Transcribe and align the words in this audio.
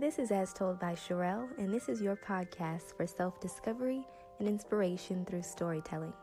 This 0.00 0.18
is 0.18 0.30
As 0.30 0.54
Told 0.54 0.80
by 0.80 0.94
Sherelle, 0.94 1.46
and 1.58 1.70
this 1.70 1.90
is 1.90 2.00
your 2.00 2.16
podcast 2.16 2.96
for 2.96 3.06
self 3.06 3.38
discovery 3.38 4.02
and 4.38 4.48
inspiration 4.48 5.26
through 5.26 5.42
storytelling. 5.42 6.14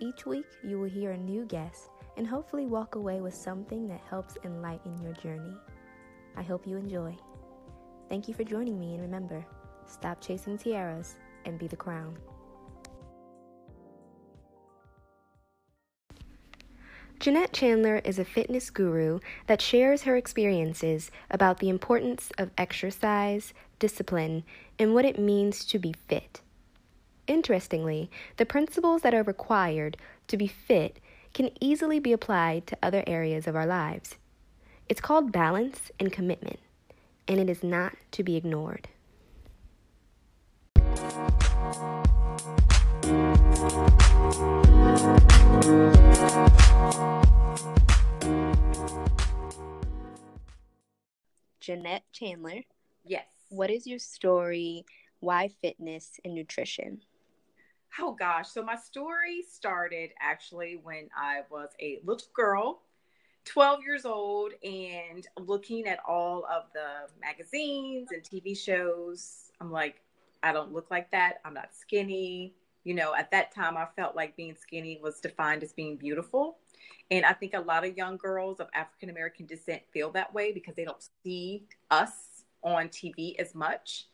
Each 0.00 0.24
week, 0.24 0.46
you 0.62 0.78
will 0.80 0.88
hear 0.88 1.10
a 1.10 1.18
new 1.18 1.44
guest 1.44 1.90
and 2.16 2.26
hopefully 2.26 2.64
walk 2.64 2.94
away 2.94 3.20
with 3.20 3.34
something 3.34 3.86
that 3.88 4.00
helps 4.08 4.38
enlighten 4.42 5.02
your 5.02 5.12
journey. 5.12 5.54
I 6.34 6.42
hope 6.42 6.66
you 6.66 6.78
enjoy. 6.78 7.14
Thank 8.08 8.26
you 8.26 8.32
for 8.32 8.42
joining 8.42 8.80
me, 8.80 8.94
and 8.94 9.02
remember 9.02 9.44
stop 9.86 10.22
chasing 10.22 10.56
tiaras 10.56 11.16
and 11.44 11.58
be 11.58 11.66
the 11.66 11.76
crown. 11.76 12.16
Jeanette 17.24 17.54
Chandler 17.54 18.02
is 18.04 18.18
a 18.18 18.24
fitness 18.26 18.68
guru 18.68 19.18
that 19.46 19.62
shares 19.62 20.02
her 20.02 20.14
experiences 20.14 21.10
about 21.30 21.58
the 21.58 21.70
importance 21.70 22.30
of 22.36 22.50
exercise, 22.58 23.54
discipline, 23.78 24.44
and 24.78 24.92
what 24.92 25.06
it 25.06 25.18
means 25.18 25.64
to 25.64 25.78
be 25.78 25.94
fit. 26.06 26.42
Interestingly, 27.26 28.10
the 28.36 28.44
principles 28.44 29.00
that 29.00 29.14
are 29.14 29.22
required 29.22 29.96
to 30.28 30.36
be 30.36 30.46
fit 30.46 30.98
can 31.32 31.48
easily 31.62 31.98
be 31.98 32.12
applied 32.12 32.66
to 32.66 32.76
other 32.82 33.02
areas 33.06 33.46
of 33.46 33.56
our 33.56 33.64
lives. 33.64 34.16
It's 34.90 35.00
called 35.00 35.32
balance 35.32 35.90
and 35.98 36.12
commitment, 36.12 36.60
and 37.26 37.40
it 37.40 37.48
is 37.48 37.62
not 37.62 37.96
to 38.10 38.22
be 38.22 38.36
ignored. 38.36 38.86
Jeanette 51.64 52.04
Chandler. 52.12 52.60
Yes. 53.06 53.24
What 53.48 53.70
is 53.70 53.86
your 53.86 53.98
story? 53.98 54.84
Why 55.20 55.48
fitness 55.62 56.20
and 56.24 56.34
nutrition? 56.34 57.00
Oh 57.98 58.12
gosh. 58.12 58.48
So 58.50 58.62
my 58.62 58.76
story 58.76 59.42
started 59.48 60.10
actually 60.20 60.78
when 60.82 61.08
I 61.16 61.40
was 61.50 61.70
a 61.80 62.00
little 62.04 62.28
girl, 62.34 62.82
12 63.46 63.80
years 63.82 64.04
old, 64.04 64.52
and 64.62 65.26
looking 65.38 65.86
at 65.86 66.00
all 66.06 66.44
of 66.52 66.64
the 66.74 67.08
magazines 67.18 68.08
and 68.12 68.22
TV 68.22 68.54
shows. 68.54 69.50
I'm 69.60 69.72
like, 69.72 70.02
I 70.42 70.52
don't 70.52 70.72
look 70.72 70.90
like 70.90 71.10
that. 71.12 71.40
I'm 71.46 71.54
not 71.54 71.74
skinny. 71.74 72.52
You 72.82 72.92
know, 72.92 73.14
at 73.14 73.30
that 73.30 73.54
time, 73.54 73.78
I 73.78 73.86
felt 73.96 74.14
like 74.14 74.36
being 74.36 74.54
skinny 74.54 75.00
was 75.02 75.20
defined 75.20 75.62
as 75.62 75.72
being 75.72 75.96
beautiful. 75.96 76.58
And 77.10 77.24
I 77.24 77.32
think 77.32 77.54
a 77.54 77.60
lot 77.60 77.84
of 77.86 77.96
young 77.96 78.16
girls 78.16 78.60
of 78.60 78.68
African 78.74 79.10
American 79.10 79.46
descent 79.46 79.82
feel 79.92 80.10
that 80.12 80.32
way 80.32 80.52
because 80.52 80.74
they 80.74 80.84
don't 80.84 81.04
see 81.22 81.64
us 81.90 82.44
on 82.62 82.88
TV 82.88 83.38
as 83.38 83.54
much. 83.54 84.06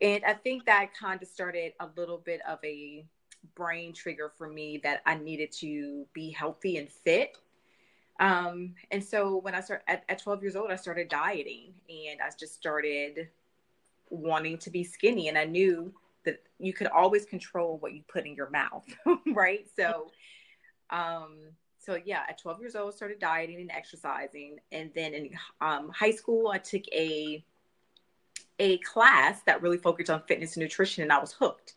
And 0.00 0.24
I 0.24 0.34
think 0.34 0.64
that 0.66 0.94
kind 0.98 1.20
of 1.20 1.28
started 1.28 1.72
a 1.80 1.88
little 1.96 2.18
bit 2.18 2.40
of 2.48 2.58
a 2.64 3.04
brain 3.54 3.92
trigger 3.92 4.32
for 4.36 4.48
me 4.48 4.78
that 4.84 5.02
I 5.06 5.16
needed 5.16 5.52
to 5.60 6.06
be 6.12 6.30
healthy 6.30 6.78
and 6.78 6.88
fit. 6.88 7.36
Um, 8.20 8.74
and 8.90 9.02
so 9.02 9.36
when 9.36 9.54
I 9.54 9.60
started 9.60 9.84
at, 9.88 10.04
at 10.08 10.20
12 10.20 10.42
years 10.42 10.56
old, 10.56 10.70
I 10.70 10.76
started 10.76 11.08
dieting 11.08 11.74
and 11.88 12.20
I 12.20 12.30
just 12.38 12.54
started 12.54 13.28
wanting 14.10 14.58
to 14.58 14.70
be 14.70 14.82
skinny. 14.82 15.28
And 15.28 15.38
I 15.38 15.44
knew 15.44 15.92
that 16.24 16.42
you 16.58 16.72
could 16.72 16.88
always 16.88 17.24
control 17.24 17.78
what 17.78 17.92
you 17.92 18.02
put 18.08 18.26
in 18.26 18.34
your 18.34 18.50
mouth, 18.50 18.84
right? 19.34 19.66
So, 19.76 20.10
um, 20.90 21.36
so 21.88 21.98
yeah, 22.04 22.24
at 22.28 22.36
12 22.36 22.60
years 22.60 22.76
old, 22.76 22.94
started 22.94 23.18
dieting 23.18 23.62
and 23.62 23.70
exercising, 23.70 24.58
and 24.72 24.90
then 24.94 25.14
in 25.14 25.30
um, 25.62 25.88
high 25.88 26.10
school, 26.10 26.48
I 26.48 26.58
took 26.58 26.86
a 26.92 27.42
a 28.58 28.76
class 28.78 29.40
that 29.46 29.62
really 29.62 29.78
focused 29.78 30.10
on 30.10 30.20
fitness 30.28 30.54
and 30.56 30.62
nutrition, 30.62 31.02
and 31.02 31.10
I 31.10 31.18
was 31.18 31.32
hooked. 31.32 31.76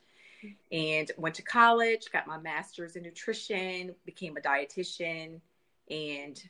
And 0.70 1.10
went 1.16 1.36
to 1.36 1.42
college, 1.42 2.10
got 2.12 2.26
my 2.26 2.36
master's 2.36 2.96
in 2.96 3.04
nutrition, 3.04 3.94
became 4.04 4.36
a 4.36 4.40
dietitian, 4.40 5.40
and 5.88 6.42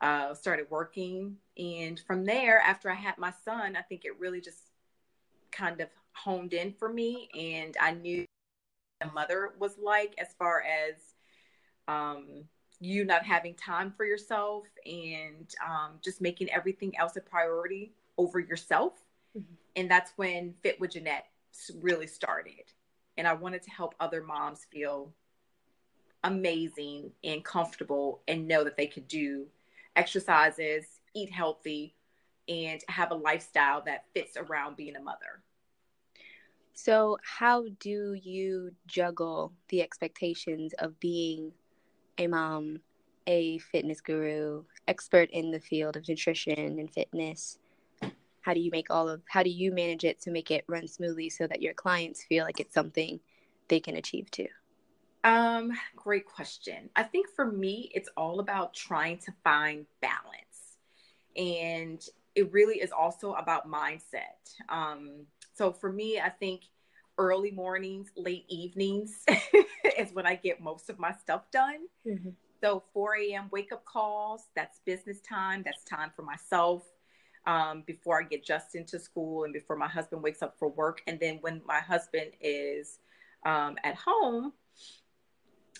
uh, 0.00 0.32
started 0.32 0.68
working. 0.70 1.36
And 1.58 2.00
from 2.06 2.24
there, 2.24 2.60
after 2.60 2.90
I 2.90 2.94
had 2.94 3.18
my 3.18 3.32
son, 3.44 3.76
I 3.76 3.82
think 3.82 4.06
it 4.06 4.18
really 4.18 4.40
just 4.40 4.70
kind 5.50 5.82
of 5.82 5.88
honed 6.12 6.54
in 6.54 6.72
for 6.72 6.90
me, 6.90 7.28
and 7.38 7.76
I 7.78 7.90
knew 7.90 8.24
a 9.02 9.12
mother 9.12 9.52
was 9.58 9.76
like 9.76 10.14
as 10.16 10.28
far 10.38 10.62
as 10.62 10.94
um, 11.88 12.44
you 12.82 13.04
not 13.04 13.24
having 13.24 13.54
time 13.54 13.92
for 13.96 14.04
yourself 14.04 14.64
and 14.84 15.54
um, 15.64 15.92
just 16.02 16.20
making 16.20 16.50
everything 16.50 16.96
else 16.98 17.16
a 17.16 17.20
priority 17.20 17.92
over 18.18 18.40
yourself. 18.40 18.94
Mm-hmm. 19.38 19.54
And 19.76 19.90
that's 19.90 20.12
when 20.16 20.54
Fit 20.62 20.80
with 20.80 20.92
Jeanette 20.92 21.26
really 21.80 22.06
started. 22.06 22.64
And 23.16 23.26
I 23.26 23.34
wanted 23.34 23.62
to 23.62 23.70
help 23.70 23.94
other 24.00 24.22
moms 24.22 24.66
feel 24.70 25.12
amazing 26.24 27.12
and 27.22 27.44
comfortable 27.44 28.22
and 28.26 28.48
know 28.48 28.64
that 28.64 28.76
they 28.76 28.86
could 28.86 29.06
do 29.06 29.46
exercises, 29.96 30.84
eat 31.14 31.30
healthy, 31.30 31.94
and 32.48 32.80
have 32.88 33.12
a 33.12 33.14
lifestyle 33.14 33.82
that 33.82 34.06
fits 34.14 34.36
around 34.36 34.76
being 34.76 34.96
a 34.96 35.02
mother. 35.02 35.42
So, 36.74 37.18
how 37.22 37.66
do 37.80 38.14
you 38.14 38.72
juggle 38.86 39.52
the 39.68 39.82
expectations 39.82 40.72
of 40.78 40.98
being 40.98 41.52
a 42.18 42.26
mom, 42.26 42.80
a 43.26 43.58
fitness 43.58 44.00
guru, 44.00 44.64
expert 44.88 45.30
in 45.30 45.50
the 45.50 45.60
field 45.60 45.96
of 45.96 46.08
nutrition 46.08 46.78
and 46.78 46.92
fitness. 46.92 47.58
How 48.40 48.54
do 48.54 48.60
you 48.60 48.70
make 48.72 48.90
all 48.90 49.08
of 49.08 49.22
how 49.28 49.42
do 49.42 49.50
you 49.50 49.72
manage 49.72 50.04
it 50.04 50.20
to 50.22 50.30
make 50.30 50.50
it 50.50 50.64
run 50.66 50.88
smoothly 50.88 51.30
so 51.30 51.46
that 51.46 51.62
your 51.62 51.74
clients 51.74 52.24
feel 52.24 52.44
like 52.44 52.58
it's 52.58 52.74
something 52.74 53.20
they 53.68 53.78
can 53.80 53.96
achieve 53.96 54.30
too? 54.30 54.48
Um, 55.24 55.72
great 55.94 56.26
question. 56.26 56.90
I 56.96 57.04
think 57.04 57.28
for 57.28 57.46
me, 57.46 57.90
it's 57.94 58.08
all 58.16 58.40
about 58.40 58.74
trying 58.74 59.18
to 59.18 59.32
find 59.44 59.86
balance. 60.00 60.78
And 61.36 62.04
it 62.34 62.52
really 62.52 62.80
is 62.80 62.90
also 62.90 63.34
about 63.34 63.70
mindset. 63.70 64.56
Um, 64.68 65.26
so 65.54 65.72
for 65.72 65.92
me, 65.92 66.18
I 66.18 66.28
think 66.28 66.62
early 67.22 67.52
mornings, 67.52 68.10
late 68.16 68.44
evenings 68.48 69.24
is 69.98 70.12
when 70.12 70.26
I 70.26 70.34
get 70.34 70.60
most 70.60 70.90
of 70.90 70.98
my 70.98 71.12
stuff 71.12 71.50
done. 71.52 71.86
Mm-hmm. 72.06 72.30
So 72.60 72.82
4 72.92 73.16
a.m. 73.16 73.48
wake 73.52 73.72
up 73.72 73.84
calls, 73.84 74.48
that's 74.56 74.80
business 74.84 75.20
time. 75.20 75.62
That's 75.64 75.84
time 75.84 76.10
for 76.14 76.22
myself 76.22 76.82
um, 77.46 77.84
before 77.86 78.20
I 78.20 78.24
get 78.24 78.44
Justin 78.44 78.84
to 78.86 78.98
school 78.98 79.44
and 79.44 79.52
before 79.52 79.76
my 79.76 79.88
husband 79.88 80.22
wakes 80.22 80.42
up 80.42 80.58
for 80.58 80.68
work. 80.68 81.02
And 81.06 81.18
then 81.20 81.38
when 81.40 81.62
my 81.66 81.80
husband 81.80 82.32
is 82.40 82.98
um, 83.44 83.76
at 83.84 83.96
home, 83.96 84.52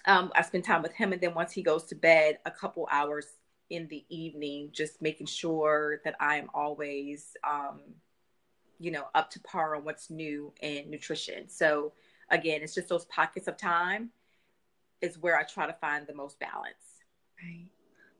um, 0.06 0.32
I 0.34 0.42
spend 0.42 0.64
time 0.64 0.82
with 0.82 0.92
him. 0.92 1.12
And 1.12 1.20
then 1.20 1.34
once 1.34 1.52
he 1.52 1.62
goes 1.62 1.84
to 1.84 1.94
bed, 1.94 2.38
a 2.46 2.50
couple 2.50 2.88
hours 2.90 3.26
in 3.70 3.88
the 3.88 4.04
evening, 4.08 4.70
just 4.72 5.00
making 5.00 5.26
sure 5.26 6.00
that 6.04 6.14
I 6.20 6.36
am 6.36 6.48
always 6.54 7.36
um, 7.48 7.80
you 8.82 8.90
know, 8.90 9.04
up 9.14 9.30
to 9.30 9.40
par 9.40 9.76
on 9.76 9.84
what's 9.84 10.10
new 10.10 10.52
in 10.60 10.90
nutrition. 10.90 11.48
So 11.48 11.92
again, 12.30 12.62
it's 12.62 12.74
just 12.74 12.88
those 12.88 13.04
pockets 13.04 13.46
of 13.46 13.56
time 13.56 14.10
is 15.00 15.18
where 15.18 15.38
I 15.38 15.44
try 15.44 15.68
to 15.68 15.72
find 15.74 16.04
the 16.04 16.14
most 16.14 16.40
balance. 16.40 17.04
Right. 17.40 17.68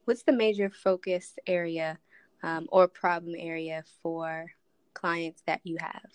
What's 0.04 0.22
the 0.22 0.32
major 0.32 0.70
focus 0.70 1.36
area 1.48 1.98
um, 2.44 2.68
or 2.70 2.86
problem 2.86 3.34
area 3.36 3.82
for 4.02 4.46
clients 4.94 5.42
that 5.48 5.60
you 5.64 5.78
have? 5.80 6.10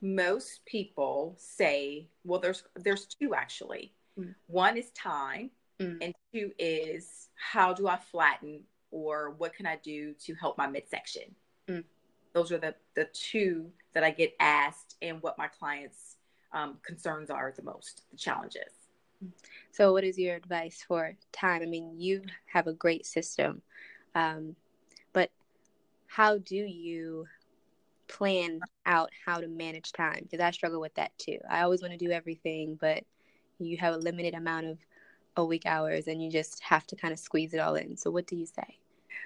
Most 0.00 0.64
people 0.66 1.36
say, 1.38 2.08
well, 2.24 2.40
there's 2.40 2.64
there's 2.74 3.06
two 3.06 3.34
actually. 3.34 3.92
Mm. 4.18 4.34
One 4.46 4.76
is 4.76 4.90
time, 4.90 5.50
mm. 5.80 5.98
and 6.00 6.14
two 6.32 6.52
is 6.58 7.28
how 7.34 7.72
do 7.72 7.86
I 7.86 7.96
flatten 7.96 8.62
or 8.90 9.30
what 9.38 9.54
can 9.54 9.66
I 9.66 9.76
do 9.76 10.14
to 10.24 10.34
help 10.34 10.58
my 10.58 10.66
midsection. 10.66 11.34
Mm 11.68 11.84
those 12.32 12.52
are 12.52 12.58
the 12.58 12.74
the 12.94 13.06
two 13.12 13.70
that 13.94 14.04
I 14.04 14.10
get 14.10 14.34
asked 14.40 14.96
and 15.02 15.22
what 15.22 15.38
my 15.38 15.48
clients 15.48 16.16
um, 16.52 16.78
concerns 16.84 17.30
are 17.30 17.52
the 17.56 17.62
most, 17.62 18.02
the 18.10 18.16
challenges. 18.16 18.72
So, 19.70 19.92
what 19.92 20.04
is 20.04 20.18
your 20.18 20.36
advice 20.36 20.84
for 20.86 21.14
time? 21.32 21.62
I 21.62 21.66
mean, 21.66 21.98
you 21.98 22.22
have 22.46 22.66
a 22.66 22.72
great 22.72 23.06
system, 23.06 23.62
um, 24.14 24.54
but 25.12 25.30
how 26.06 26.38
do 26.38 26.56
you 26.56 27.26
plan 28.06 28.60
out 28.86 29.10
how 29.26 29.38
to 29.38 29.48
manage 29.48 29.92
time? 29.92 30.20
Because 30.22 30.40
I 30.40 30.50
struggle 30.50 30.80
with 30.80 30.94
that 30.94 31.16
too. 31.18 31.38
I 31.50 31.62
always 31.62 31.82
want 31.82 31.92
to 31.92 31.98
do 31.98 32.10
everything, 32.10 32.78
but 32.80 33.04
you 33.58 33.76
have 33.78 33.94
a 33.94 33.98
limited 33.98 34.34
amount 34.34 34.66
of 34.66 34.78
a 35.36 35.44
week 35.44 35.66
hours, 35.66 36.08
and 36.08 36.22
you 36.22 36.30
just 36.30 36.60
have 36.62 36.86
to 36.88 36.96
kind 36.96 37.12
of 37.12 37.18
squeeze 37.18 37.54
it 37.54 37.58
all 37.58 37.74
in. 37.74 37.96
So, 37.96 38.10
what 38.10 38.26
do 38.26 38.36
you 38.36 38.46
say? 38.46 38.78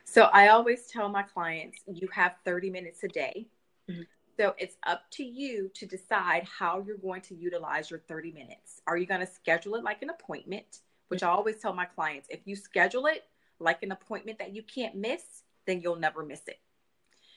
So 0.04 0.24
I 0.32 0.48
always 0.48 0.86
tell 0.86 1.08
my 1.08 1.22
clients, 1.22 1.78
you 1.86 2.08
have 2.12 2.36
30 2.44 2.70
minutes 2.70 3.02
a 3.04 3.08
day. 3.08 3.46
Mm-hmm. 3.90 4.02
So 4.38 4.54
it's 4.58 4.76
up 4.86 5.02
to 5.12 5.24
you 5.24 5.70
to 5.74 5.86
decide 5.86 6.44
how 6.44 6.82
you're 6.86 6.96
going 6.96 7.20
to 7.22 7.34
utilize 7.34 7.90
your 7.90 8.00
30 8.00 8.32
minutes. 8.32 8.80
Are 8.86 8.96
you 8.96 9.06
going 9.06 9.20
to 9.20 9.26
schedule 9.26 9.74
it 9.74 9.84
like 9.84 10.02
an 10.02 10.10
appointment? 10.10 10.80
Which 11.08 11.20
mm-hmm. 11.20 11.30
I 11.30 11.32
always 11.34 11.58
tell 11.58 11.74
my 11.74 11.84
clients, 11.84 12.28
if 12.30 12.40
you 12.44 12.56
schedule 12.56 13.06
it 13.06 13.24
like 13.58 13.82
an 13.82 13.92
appointment 13.92 14.38
that 14.38 14.54
you 14.54 14.62
can't 14.62 14.94
miss, 14.94 15.22
then 15.66 15.80
you'll 15.80 15.96
never 15.96 16.24
miss 16.24 16.42
it. 16.48 16.60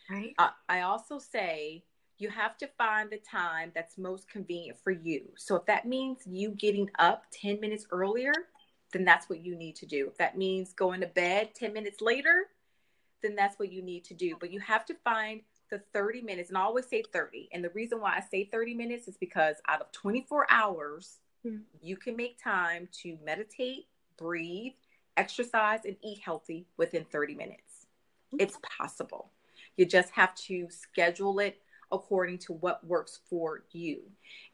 Right. 0.10 0.34
Uh, 0.38 0.50
I 0.70 0.82
also 0.82 1.20
say 1.20 1.84
you 2.18 2.30
have 2.30 2.58
to 2.58 2.68
find 2.78 3.10
the 3.10 3.18
time 3.18 3.72
that's 3.76 3.98
most 3.98 4.30
convenient 4.30 4.78
for 4.82 4.92
you. 4.92 5.24
So 5.36 5.56
if 5.56 5.66
that 5.66 5.86
means 5.86 6.20
you 6.26 6.52
getting 6.52 6.90
up 7.00 7.26
10 7.32 7.60
minutes 7.60 7.86
earlier, 7.92 8.32
then 8.96 9.04
that's 9.04 9.30
what 9.30 9.44
you 9.44 9.58
need 9.58 9.76
to 9.76 9.86
do. 9.86 10.08
If 10.08 10.18
that 10.20 10.38
means 10.38 10.72
going 10.72 11.02
to 11.02 11.08
bed 11.08 11.50
10 11.54 11.74
minutes 11.74 12.00
later, 12.00 12.46
then 13.22 13.36
that's 13.36 13.60
what 13.60 13.70
you 13.70 13.82
need 13.82 14.06
to 14.06 14.14
do. 14.14 14.38
But 14.40 14.54
you 14.54 14.62
have 14.62 14.86
to 14.86 14.96
find 15.04 15.42
the 15.70 15.82
30 15.94 16.22
minutes, 16.22 16.48
and 16.48 16.58
I 16.58 16.62
always 16.62 16.88
say 16.88 17.04
30. 17.12 17.50
And 17.52 17.62
the 17.62 17.72
reason 17.72 18.00
why 18.00 18.16
I 18.16 18.22
say 18.22 18.46
30 18.46 18.74
minutes 18.74 19.10
is 19.10 19.18
because 19.18 19.58
out 19.68 19.82
of 19.82 19.92
24 19.92 20.48
hours, 20.50 21.18
mm-hmm. 21.46 21.58
you 21.82 21.98
can 21.98 22.16
make 22.16 22.42
time 22.42 22.88
to 23.02 23.18
meditate, 23.22 23.88
breathe, 24.18 24.74
exercise, 25.18 25.82
and 25.84 25.98
eat 26.02 26.20
healthy 26.20 26.66
within 26.78 27.04
30 27.12 27.36
minutes. 27.36 27.88
Mm-hmm. 28.34 28.44
It's 28.44 28.58
possible. 28.78 29.30
You 29.76 29.86
just 29.86 30.12
have 30.12 30.34
to 30.36 30.68
schedule 30.70 31.40
it 31.40 31.60
according 31.92 32.38
to 32.40 32.54
what 32.54 32.86
works 32.86 33.20
for 33.30 33.64
you. 33.72 34.02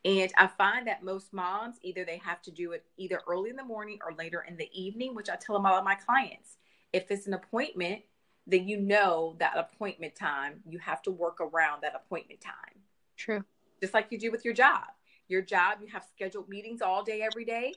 And 0.06 0.31
I 0.38 0.48
find 0.48 0.88
that 0.88 1.04
most 1.04 1.33
moms 1.33 1.78
either 1.81 2.06
they 2.06 2.18
have 2.18 2.42
to 2.44 2.51
do 2.51 2.72
it 2.72 2.86
either 2.98 3.22
early 3.28 3.50
in 3.50 3.56
the 3.56 3.63
morning 3.63 4.00
or 4.06 4.13
later 4.13 4.45
in 4.48 4.57
the 4.57 4.69
evening, 4.74 5.16
which 5.16 5.30
I 5.30 5.36
tell 5.36 5.56
them 5.56 5.66
all 5.66 5.78
of 5.78 5.83
my 5.83 5.95
clients. 5.95 6.57
If 6.94 7.10
it's 7.10 7.28
an 7.28 7.33
appointment, 7.33 8.01
then 8.48 8.68
you 8.68 8.80
know 8.80 9.36
that 9.39 9.57
appointment 9.57 10.16
time, 10.16 10.62
you 10.68 10.80
have 10.80 11.01
to 11.04 11.12
work 11.12 11.39
around 11.39 11.83
that 11.83 11.95
appointment 11.95 12.42
time. 12.42 12.81
True. 13.16 13.44
Just 13.80 13.94
like 13.94 14.07
you 14.10 14.19
do 14.19 14.31
with 14.31 14.44
your 14.44 14.54
job. 14.54 14.84
Your 15.27 15.42
job, 15.42 15.77
you 15.81 15.88
have 15.88 16.06
scheduled 16.13 16.50
meetings 16.50 16.81
all 16.81 17.04
day, 17.04 17.22
every 17.22 17.45
day. 17.45 17.74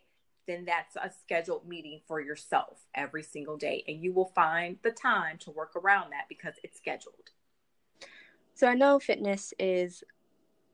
Then 0.47 0.65
that's 0.65 0.97
a 0.97 1.11
scheduled 1.23 1.67
meeting 1.67 2.01
for 2.07 2.21
yourself 2.21 2.81
every 2.95 3.23
single 3.23 3.57
day. 3.57 3.85
And 3.87 4.03
you 4.03 4.13
will 4.13 4.33
find 4.35 4.79
the 4.83 4.91
time 4.91 5.39
to 5.39 5.51
work 5.51 5.77
around 5.77 6.11
that 6.11 6.25
because 6.29 6.55
it's 6.63 6.77
scheduled. 6.77 7.31
So 8.55 8.69
I 8.69 8.75
know 8.75 8.99
fitness 8.99 9.53
is 9.59 10.05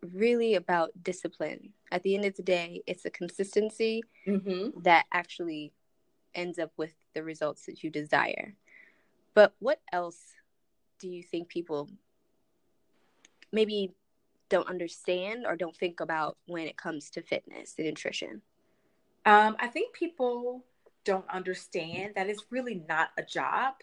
really 0.02 0.54
about 0.54 0.90
discipline. 1.02 1.72
At 1.90 2.02
the 2.02 2.14
end 2.14 2.24
of 2.24 2.36
the 2.36 2.42
day, 2.42 2.82
it's 2.86 3.04
a 3.04 3.10
consistency 3.10 4.02
mm-hmm. 4.26 4.80
that 4.82 5.06
actually 5.12 5.72
ends 6.34 6.58
up 6.58 6.72
with 6.76 6.94
the 7.14 7.22
results 7.22 7.66
that 7.66 7.82
you 7.82 7.90
desire. 7.90 8.54
But 9.34 9.54
what 9.58 9.80
else 9.92 10.18
do 10.98 11.08
you 11.08 11.22
think 11.22 11.48
people 11.48 11.88
maybe 13.52 13.92
don't 14.48 14.68
understand 14.68 15.46
or 15.46 15.56
don't 15.56 15.76
think 15.76 16.00
about 16.00 16.36
when 16.46 16.66
it 16.66 16.76
comes 16.76 17.10
to 17.10 17.22
fitness 17.22 17.74
and 17.78 17.86
nutrition? 17.86 18.42
Um, 19.24 19.56
I 19.58 19.68
think 19.68 19.94
people 19.94 20.64
don't 21.04 21.28
understand 21.30 22.14
that 22.16 22.28
it's 22.28 22.44
really 22.50 22.84
not 22.88 23.10
a 23.16 23.22
job 23.22 23.74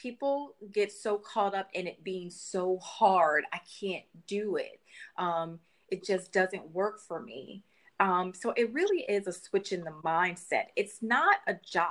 people 0.00 0.54
get 0.72 0.92
so 0.92 1.18
caught 1.18 1.54
up 1.54 1.68
in 1.74 1.86
it 1.86 2.02
being 2.04 2.30
so 2.30 2.78
hard. 2.78 3.44
I 3.52 3.60
can't 3.80 4.04
do 4.26 4.56
it. 4.56 4.80
Um, 5.16 5.60
it 5.88 6.04
just 6.04 6.32
doesn't 6.32 6.70
work 6.72 7.00
for 7.00 7.20
me. 7.20 7.64
Um, 7.98 8.32
so 8.34 8.52
it 8.56 8.72
really 8.72 9.04
is 9.08 9.26
a 9.26 9.32
switch 9.32 9.72
in 9.72 9.84
the 9.84 9.92
mindset. 10.04 10.66
It's 10.76 11.02
not 11.02 11.36
a 11.46 11.54
job. 11.54 11.88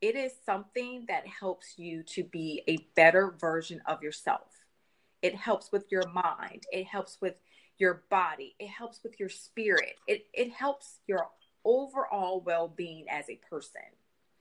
It 0.00 0.16
is 0.16 0.32
something 0.44 1.06
that 1.08 1.26
helps 1.26 1.78
you 1.78 2.02
to 2.02 2.24
be 2.24 2.62
a 2.68 2.76
better 2.94 3.34
version 3.40 3.80
of 3.86 4.02
yourself. 4.02 4.48
It 5.22 5.34
helps 5.34 5.72
with 5.72 5.90
your 5.90 6.06
mind. 6.12 6.64
It 6.70 6.86
helps 6.86 7.18
with 7.22 7.40
your 7.78 8.04
body. 8.10 8.54
It 8.58 8.68
helps 8.68 9.02
with 9.02 9.18
your 9.18 9.30
spirit. 9.30 9.94
It, 10.06 10.26
it 10.34 10.52
helps 10.52 10.98
your 11.06 11.28
overall 11.64 12.42
well 12.42 12.68
being 12.68 13.06
as 13.08 13.30
a 13.30 13.40
person. 13.48 13.80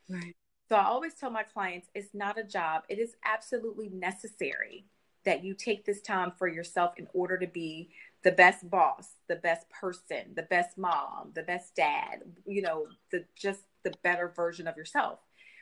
Right. 0.10 0.36
So 0.74 0.80
I 0.80 0.86
always 0.86 1.14
tell 1.14 1.30
my 1.30 1.44
clients 1.44 1.90
it's 1.94 2.16
not 2.16 2.40
a 2.40 2.44
job, 2.44 2.82
it 2.90 2.98
is 2.98 3.16
absolutely 3.24 3.90
necessary 3.90 4.88
that 5.24 5.44
you 5.44 5.54
take 5.54 5.86
this 5.86 6.02
time 6.02 6.32
for 6.36 6.48
yourself 6.48 6.96
in 6.98 7.08
order 7.14 7.38
to 7.38 7.46
be 7.46 7.92
the 8.24 8.32
best 8.32 8.68
boss, 8.72 9.10
the 9.28 9.36
best 9.36 9.70
person, 9.70 10.34
the 10.36 10.48
best 10.50 10.76
mom, 10.76 11.30
the 11.36 11.44
best 11.44 11.76
dad, 11.76 12.24
you 12.48 12.64
know, 12.64 12.88
the 13.12 13.24
just 13.36 13.60
the 13.84 13.94
better 14.02 14.34
version 14.36 14.68
of 14.68 14.76
yourself. 14.76 15.20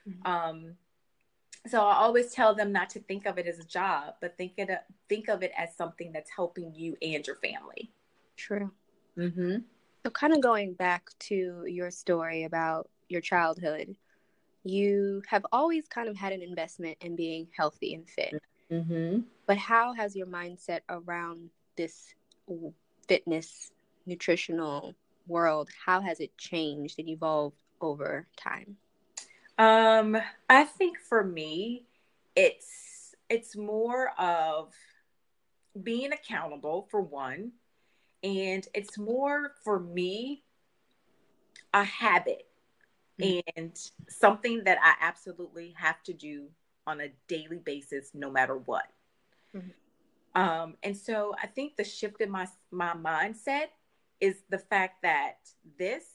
Mm-hmm. 0.07 0.31
Um, 0.31 0.75
so 1.67 1.81
I 1.81 1.95
always 1.95 2.31
tell 2.31 2.55
them 2.55 2.71
not 2.71 2.89
to 2.91 3.01
think 3.01 3.25
of 3.25 3.37
it 3.37 3.47
as 3.47 3.59
a 3.59 3.65
job, 3.65 4.13
but 4.21 4.37
think 4.37 4.53
it 4.55 4.69
think 5.09 5.27
of 5.27 5.43
it 5.43 5.51
as 5.57 5.75
something 5.75 6.13
that's 6.13 6.31
helping 6.33 6.73
you 6.73 6.95
and 7.01 7.27
your 7.27 7.35
family. 7.35 7.91
True. 8.37 8.71
Mm-hmm. 9.17 9.57
So, 10.05 10.09
kind 10.09 10.31
of 10.31 10.39
going 10.39 10.73
back 10.73 11.09
to 11.27 11.65
your 11.67 11.91
story 11.91 12.45
about 12.45 12.89
your 13.09 13.19
childhood, 13.19 13.97
you 14.63 15.21
have 15.27 15.45
always 15.51 15.87
kind 15.87 16.07
of 16.07 16.15
had 16.15 16.33
an 16.33 16.41
investment 16.41 16.97
in 17.01 17.15
being 17.15 17.47
healthy 17.55 17.93
and 17.93 18.07
fit. 18.07 18.41
Mm-hmm. 18.71 19.21
But 19.47 19.57
how 19.57 19.93
has 19.93 20.15
your 20.15 20.27
mindset 20.27 20.81
around 20.89 21.49
this 21.75 22.13
fitness, 23.07 23.71
nutritional 24.05 24.93
world, 25.27 25.69
how 25.85 26.01
has 26.01 26.19
it 26.19 26.37
changed 26.37 26.99
and 26.99 27.09
evolved 27.09 27.57
over 27.81 28.27
time? 28.37 28.77
Um, 29.57 30.17
I 30.49 30.63
think 30.63 30.97
for 30.99 31.23
me, 31.23 31.85
it's 32.35 33.15
it's 33.29 33.55
more 33.55 34.11
of 34.19 34.73
being 35.83 36.11
accountable 36.11 36.87
for 36.89 37.01
one, 37.01 37.51
and 38.23 38.67
it's 38.73 38.97
more 38.97 39.53
for 39.63 39.79
me 39.79 40.43
a 41.73 41.83
habit 41.83 42.47
and 43.55 43.71
something 44.09 44.63
that 44.65 44.77
I 44.83 44.93
absolutely 45.01 45.73
have 45.77 46.01
to 46.03 46.13
do 46.13 46.47
on 46.87 47.01
a 47.01 47.09
daily 47.27 47.59
basis, 47.59 48.11
no 48.13 48.31
matter 48.31 48.57
what. 48.57 48.87
Mm-hmm. 49.55 50.41
Um, 50.41 50.75
and 50.83 50.95
so 50.95 51.35
I 51.41 51.47
think 51.47 51.75
the 51.75 51.83
shift 51.83 52.21
in 52.21 52.31
my 52.31 52.47
my 52.71 52.93
mindset 52.93 53.67
is 54.19 54.37
the 54.49 54.57
fact 54.57 55.01
that 55.01 55.37
this 55.77 56.05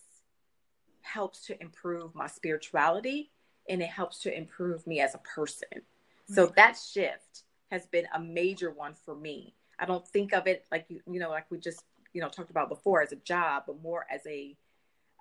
helps 1.02 1.44
to 1.46 1.60
improve 1.60 2.14
my 2.14 2.26
spirituality 2.26 3.30
and 3.68 3.82
it 3.82 3.88
helps 3.88 4.18
to 4.22 4.36
improve 4.36 4.86
me 4.86 5.00
as 5.00 5.14
a 5.14 5.18
person. 5.18 5.68
Mm-hmm. 5.72 6.34
So 6.34 6.52
that 6.56 6.78
shift 6.78 7.42
has 7.70 7.86
been 7.86 8.06
a 8.14 8.20
major 8.20 8.70
one 8.70 8.94
for 8.94 9.14
me. 9.14 9.54
I 9.78 9.84
don't 9.84 10.06
think 10.08 10.32
of 10.32 10.46
it 10.46 10.64
like 10.72 10.86
you 10.88 11.00
you 11.10 11.20
know 11.20 11.30
like 11.30 11.50
we 11.50 11.58
just 11.58 11.84
you 12.12 12.20
know 12.20 12.28
talked 12.28 12.50
about 12.50 12.68
before 12.68 13.02
as 13.02 13.12
a 13.12 13.16
job, 13.16 13.64
but 13.66 13.82
more 13.82 14.06
as 14.10 14.26
a 14.26 14.56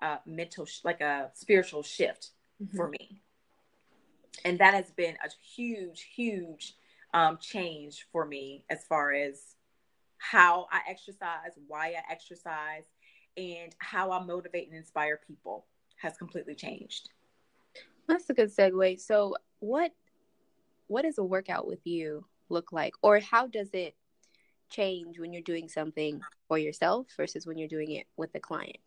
uh, 0.02 0.18
mental, 0.26 0.66
sh- 0.66 0.80
like 0.84 1.00
a 1.00 1.30
spiritual 1.34 1.82
shift 1.82 2.30
mm-hmm. 2.62 2.76
for 2.76 2.88
me. 2.88 3.22
And 4.44 4.58
that 4.58 4.74
has 4.74 4.90
been 4.90 5.16
a 5.24 5.30
huge, 5.54 6.08
huge 6.14 6.74
um, 7.14 7.38
change 7.40 8.06
for 8.12 8.24
me 8.24 8.64
as 8.68 8.84
far 8.84 9.12
as 9.12 9.56
how 10.18 10.66
I 10.70 10.80
exercise, 10.88 11.52
why 11.66 11.88
I 11.88 12.12
exercise, 12.12 12.84
and 13.36 13.74
how 13.78 14.10
I 14.10 14.22
motivate 14.24 14.68
and 14.68 14.76
inspire 14.76 15.20
people 15.26 15.66
has 15.96 16.16
completely 16.16 16.54
changed. 16.54 17.10
That's 18.08 18.28
a 18.30 18.34
good 18.34 18.54
segue. 18.54 19.00
So, 19.00 19.36
what 19.60 19.92
what 20.88 21.02
does 21.02 21.18
a 21.18 21.24
workout 21.24 21.66
with 21.66 21.80
you 21.84 22.24
look 22.48 22.72
like, 22.72 22.94
or 23.02 23.18
how 23.20 23.46
does 23.46 23.70
it 23.72 23.96
change 24.68 25.18
when 25.18 25.32
you're 25.32 25.42
doing 25.42 25.68
something 25.68 26.20
for 26.48 26.58
yourself 26.58 27.06
versus 27.16 27.46
when 27.46 27.58
you're 27.58 27.68
doing 27.68 27.92
it 27.92 28.06
with 28.16 28.34
a 28.34 28.40
client? 28.40 28.78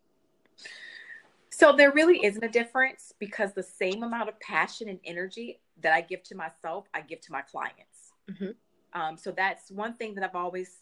So 1.60 1.72
there 1.76 1.92
really 1.92 2.24
isn't 2.24 2.42
a 2.42 2.48
difference 2.48 3.12
because 3.18 3.52
the 3.52 3.62
same 3.62 4.02
amount 4.02 4.30
of 4.30 4.40
passion 4.40 4.88
and 4.88 4.98
energy 5.04 5.60
that 5.82 5.92
I 5.92 6.00
give 6.00 6.22
to 6.24 6.34
myself, 6.34 6.86
I 6.94 7.02
give 7.02 7.20
to 7.20 7.32
my 7.32 7.42
clients. 7.42 8.12
Mm-hmm. 8.30 8.98
Um, 8.98 9.18
so 9.18 9.30
that's 9.30 9.70
one 9.70 9.92
thing 9.92 10.14
that 10.14 10.24
I've 10.24 10.34
always 10.34 10.78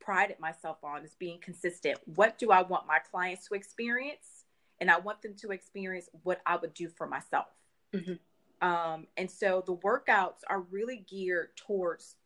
prided 0.00 0.40
myself 0.40 0.78
on 0.82 1.04
is 1.04 1.14
being 1.18 1.38
consistent. 1.38 1.98
What 2.06 2.38
do 2.38 2.50
I 2.50 2.62
want 2.62 2.86
my 2.86 2.98
clients 2.98 3.46
to 3.48 3.54
experience? 3.54 4.44
And 4.80 4.90
I 4.90 4.98
want 5.00 5.20
them 5.20 5.34
to 5.42 5.50
experience 5.50 6.08
what 6.22 6.40
I 6.46 6.56
would 6.56 6.72
do 6.72 6.88
for 6.88 7.06
myself. 7.06 7.48
Mm-hmm. 7.92 8.66
Um, 8.66 9.08
and 9.18 9.30
so 9.30 9.62
the 9.66 9.76
workouts 9.76 10.40
are 10.48 10.62
really 10.62 11.04
geared 11.10 11.48
towards 11.58 12.16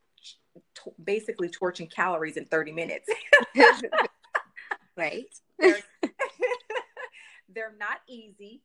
t- 0.76 0.92
basically 1.02 1.48
torching 1.48 1.88
calories 1.88 2.36
in 2.36 2.44
30 2.44 2.70
minutes. 2.70 3.08
right. 4.96 5.26
They're 5.58 5.78
not 7.78 8.00
easy 8.08 8.62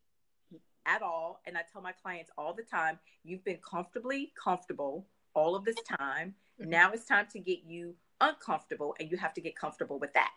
at 0.86 1.02
all. 1.02 1.42
And 1.46 1.58
I 1.58 1.62
tell 1.72 1.82
my 1.82 1.92
clients 1.92 2.32
all 2.38 2.54
the 2.54 2.64
time, 2.64 3.00
you've 3.24 3.44
been 3.44 3.60
comfortably 3.68 4.32
comfortable 4.42 5.06
all 5.34 5.56
of 5.56 5.66
this 5.66 5.76
time. 6.00 6.36
Mm-hmm. 6.60 6.70
Now 6.70 6.92
it's 6.92 7.06
time 7.06 7.28
to 7.32 7.40
get 7.40 7.60
you 7.66 7.96
uncomfortable 8.20 8.96
and 9.00 9.10
you 9.10 9.18
have 9.18 9.34
to 9.34 9.42
get 9.42 9.56
comfortable 9.56 10.00
with 10.00 10.14
that. 10.14 10.32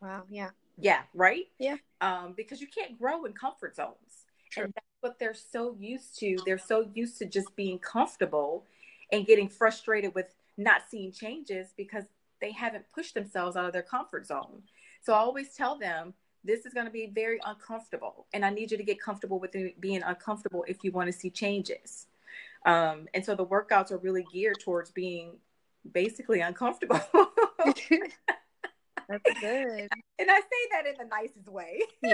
Wow. 0.00 0.24
Yeah. 0.28 0.50
Yeah. 0.78 1.02
Right. 1.14 1.46
Yeah. 1.58 1.76
Um, 2.00 2.34
because 2.36 2.60
you 2.60 2.66
can't 2.66 2.98
grow 2.98 3.24
in 3.24 3.32
comfort 3.32 3.76
zones. 3.76 4.24
True. 4.50 4.64
And 4.64 4.72
that's 4.74 4.86
what 5.00 5.18
they're 5.18 5.34
so 5.34 5.76
used 5.78 6.18
to. 6.20 6.38
They're 6.44 6.58
so 6.58 6.88
used 6.94 7.18
to 7.18 7.26
just 7.26 7.54
being 7.54 7.78
comfortable 7.78 8.64
and 9.12 9.26
getting 9.26 9.48
frustrated 9.48 10.14
with 10.14 10.34
not 10.56 10.82
seeing 10.90 11.12
changes 11.12 11.68
because 11.76 12.04
they 12.40 12.52
haven't 12.52 12.84
pushed 12.94 13.14
themselves 13.14 13.56
out 13.56 13.66
of 13.66 13.72
their 13.72 13.82
comfort 13.82 14.26
zone. 14.26 14.62
So 15.02 15.12
I 15.12 15.18
always 15.18 15.54
tell 15.54 15.78
them 15.78 16.14
this 16.42 16.64
is 16.66 16.72
going 16.72 16.86
to 16.86 16.92
be 16.92 17.06
very 17.06 17.40
uncomfortable 17.44 18.26
and 18.32 18.44
i 18.44 18.50
need 18.50 18.70
you 18.70 18.76
to 18.76 18.82
get 18.82 19.00
comfortable 19.00 19.38
with 19.38 19.54
being 19.80 20.02
uncomfortable 20.02 20.64
if 20.68 20.82
you 20.82 20.90
want 20.92 21.06
to 21.06 21.12
see 21.12 21.30
changes 21.30 22.06
um, 22.66 23.08
and 23.14 23.24
so 23.24 23.34
the 23.34 23.46
workouts 23.46 23.90
are 23.90 23.98
really 23.98 24.24
geared 24.32 24.60
towards 24.60 24.90
being 24.90 25.38
basically 25.92 26.40
uncomfortable. 26.40 27.00
That's 29.08 29.40
good. 29.40 29.88
And 30.18 30.30
I 30.30 30.40
say 30.40 30.68
that 30.72 30.86
in 30.86 30.94
the 30.98 31.06
nicest 31.10 31.48
way. 31.48 31.80
yeah. 32.02 32.12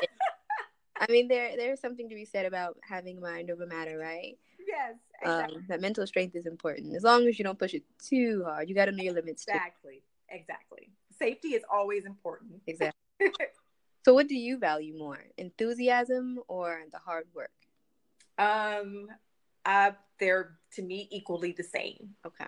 I 0.98 1.10
mean, 1.10 1.28
there 1.28 1.56
there's 1.56 1.80
something 1.80 2.08
to 2.08 2.14
be 2.14 2.24
said 2.24 2.46
about 2.46 2.78
having 2.88 3.20
mind 3.20 3.50
over 3.50 3.66
matter, 3.66 3.98
right? 3.98 4.38
Yes. 4.66 4.94
Exactly. 5.20 5.56
Um, 5.56 5.64
that 5.68 5.80
mental 5.80 6.06
strength 6.06 6.34
is 6.36 6.46
important. 6.46 6.94
As 6.94 7.02
long 7.02 7.26
as 7.26 7.38
you 7.38 7.44
don't 7.44 7.58
push 7.58 7.74
it 7.74 7.82
too 8.02 8.44
hard, 8.46 8.68
you 8.68 8.74
got 8.74 8.86
to 8.86 8.92
know 8.92 9.02
your 9.02 9.14
limits. 9.14 9.44
Exactly. 9.46 9.96
Too. 9.96 10.36
Exactly. 10.36 10.90
Safety 11.18 11.48
is 11.48 11.62
always 11.70 12.04
important. 12.06 12.60
Exactly. 12.66 12.92
so, 14.06 14.14
what 14.14 14.28
do 14.28 14.36
you 14.36 14.56
value 14.56 14.96
more, 14.96 15.18
enthusiasm 15.36 16.38
or 16.46 16.84
the 16.92 16.98
hard 16.98 17.26
work? 17.34 17.50
Um, 18.38 19.08
uh, 19.64 19.90
they're 20.20 20.58
to 20.74 20.82
me 20.82 21.08
equally 21.10 21.50
the 21.50 21.64
same. 21.64 22.10
Okay. 22.24 22.44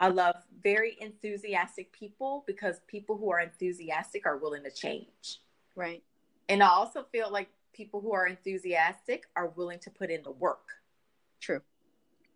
I 0.00 0.08
love 0.08 0.36
very 0.62 0.96
enthusiastic 1.02 1.92
people 1.92 2.44
because 2.46 2.80
people 2.86 3.18
who 3.18 3.30
are 3.30 3.40
enthusiastic 3.40 4.24
are 4.24 4.38
willing 4.38 4.64
to 4.64 4.70
change. 4.70 5.42
Right. 5.76 6.02
And 6.48 6.62
I 6.62 6.68
also 6.68 7.04
feel 7.12 7.30
like 7.30 7.50
people 7.74 8.00
who 8.00 8.14
are 8.14 8.26
enthusiastic 8.26 9.24
are 9.36 9.48
willing 9.48 9.80
to 9.80 9.90
put 9.90 10.08
in 10.08 10.22
the 10.22 10.30
work. 10.30 10.66
True. 11.42 11.60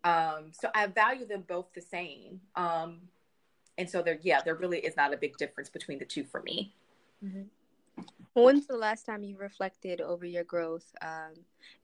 Um, 0.04 0.52
so 0.52 0.68
I 0.74 0.86
value 0.88 1.26
them 1.26 1.44
both 1.48 1.72
the 1.74 1.80
same. 1.80 2.42
Um, 2.56 3.00
and 3.78 3.88
so 3.88 4.02
there, 4.02 4.18
yeah, 4.20 4.42
there 4.44 4.54
really 4.54 4.80
is 4.80 4.98
not 4.98 5.14
a 5.14 5.16
big 5.16 5.38
difference 5.38 5.70
between 5.70 5.98
the 5.98 6.04
two 6.04 6.24
for 6.24 6.42
me. 6.42 6.74
Mm-hmm. 7.24 7.44
When's 8.34 8.66
the 8.66 8.76
last 8.76 9.06
time 9.06 9.24
you 9.24 9.36
reflected 9.38 10.00
over 10.00 10.26
your 10.26 10.44
growth? 10.44 10.84
Um, 11.00 11.32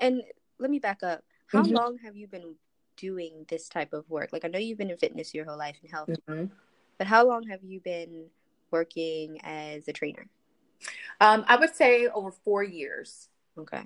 and 0.01 0.23
let 0.59 0.71
me 0.71 0.79
back 0.79 1.03
up. 1.03 1.23
How 1.47 1.63
mm-hmm. 1.63 1.75
long 1.75 1.99
have 1.99 2.17
you 2.17 2.27
been 2.27 2.55
doing 2.97 3.47
this 3.49 3.69
type 3.69 3.93
of 3.93 4.09
work? 4.11 4.31
Like 4.33 4.45
I 4.45 4.49
know 4.49 4.59
you've 4.59 4.79
been 4.79 4.91
in 4.91 4.99
fitness 4.99 5.35
your 5.35 5.45
whole 5.45 5.59
life 5.59 5.77
and 5.83 5.91
health, 5.91 6.09
mm-hmm. 6.09 6.45
but 6.99 7.07
how 7.07 7.27
long 7.27 7.47
have 7.49 7.63
you 7.63 7.81
been 7.81 8.27
working 8.71 9.39
as 9.43 9.89
a 9.89 9.93
trainer? 9.93 10.27
Um, 11.21 11.45
I 11.49 11.57
would 11.57 11.75
say 11.75 12.09
over 12.09 12.31
four 12.31 12.63
years. 12.63 13.29
Okay. 13.59 13.83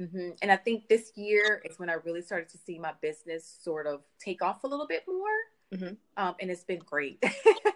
Mm-hmm. 0.00 0.30
And 0.40 0.50
I 0.50 0.56
think 0.56 0.88
this 0.88 1.12
year 1.14 1.62
is 1.64 1.78
when 1.78 1.90
I 1.90 1.94
really 2.04 2.22
started 2.22 2.48
to 2.50 2.58
see 2.58 2.78
my 2.78 2.92
business 3.02 3.58
sort 3.62 3.86
of 3.86 4.00
take 4.18 4.42
off 4.42 4.64
a 4.64 4.66
little 4.66 4.86
bit 4.86 5.04
more. 5.06 5.28
Mm-hmm. 5.72 5.94
Um, 6.16 6.34
and 6.40 6.50
it's 6.50 6.64
been 6.64 6.80
great. 6.80 7.22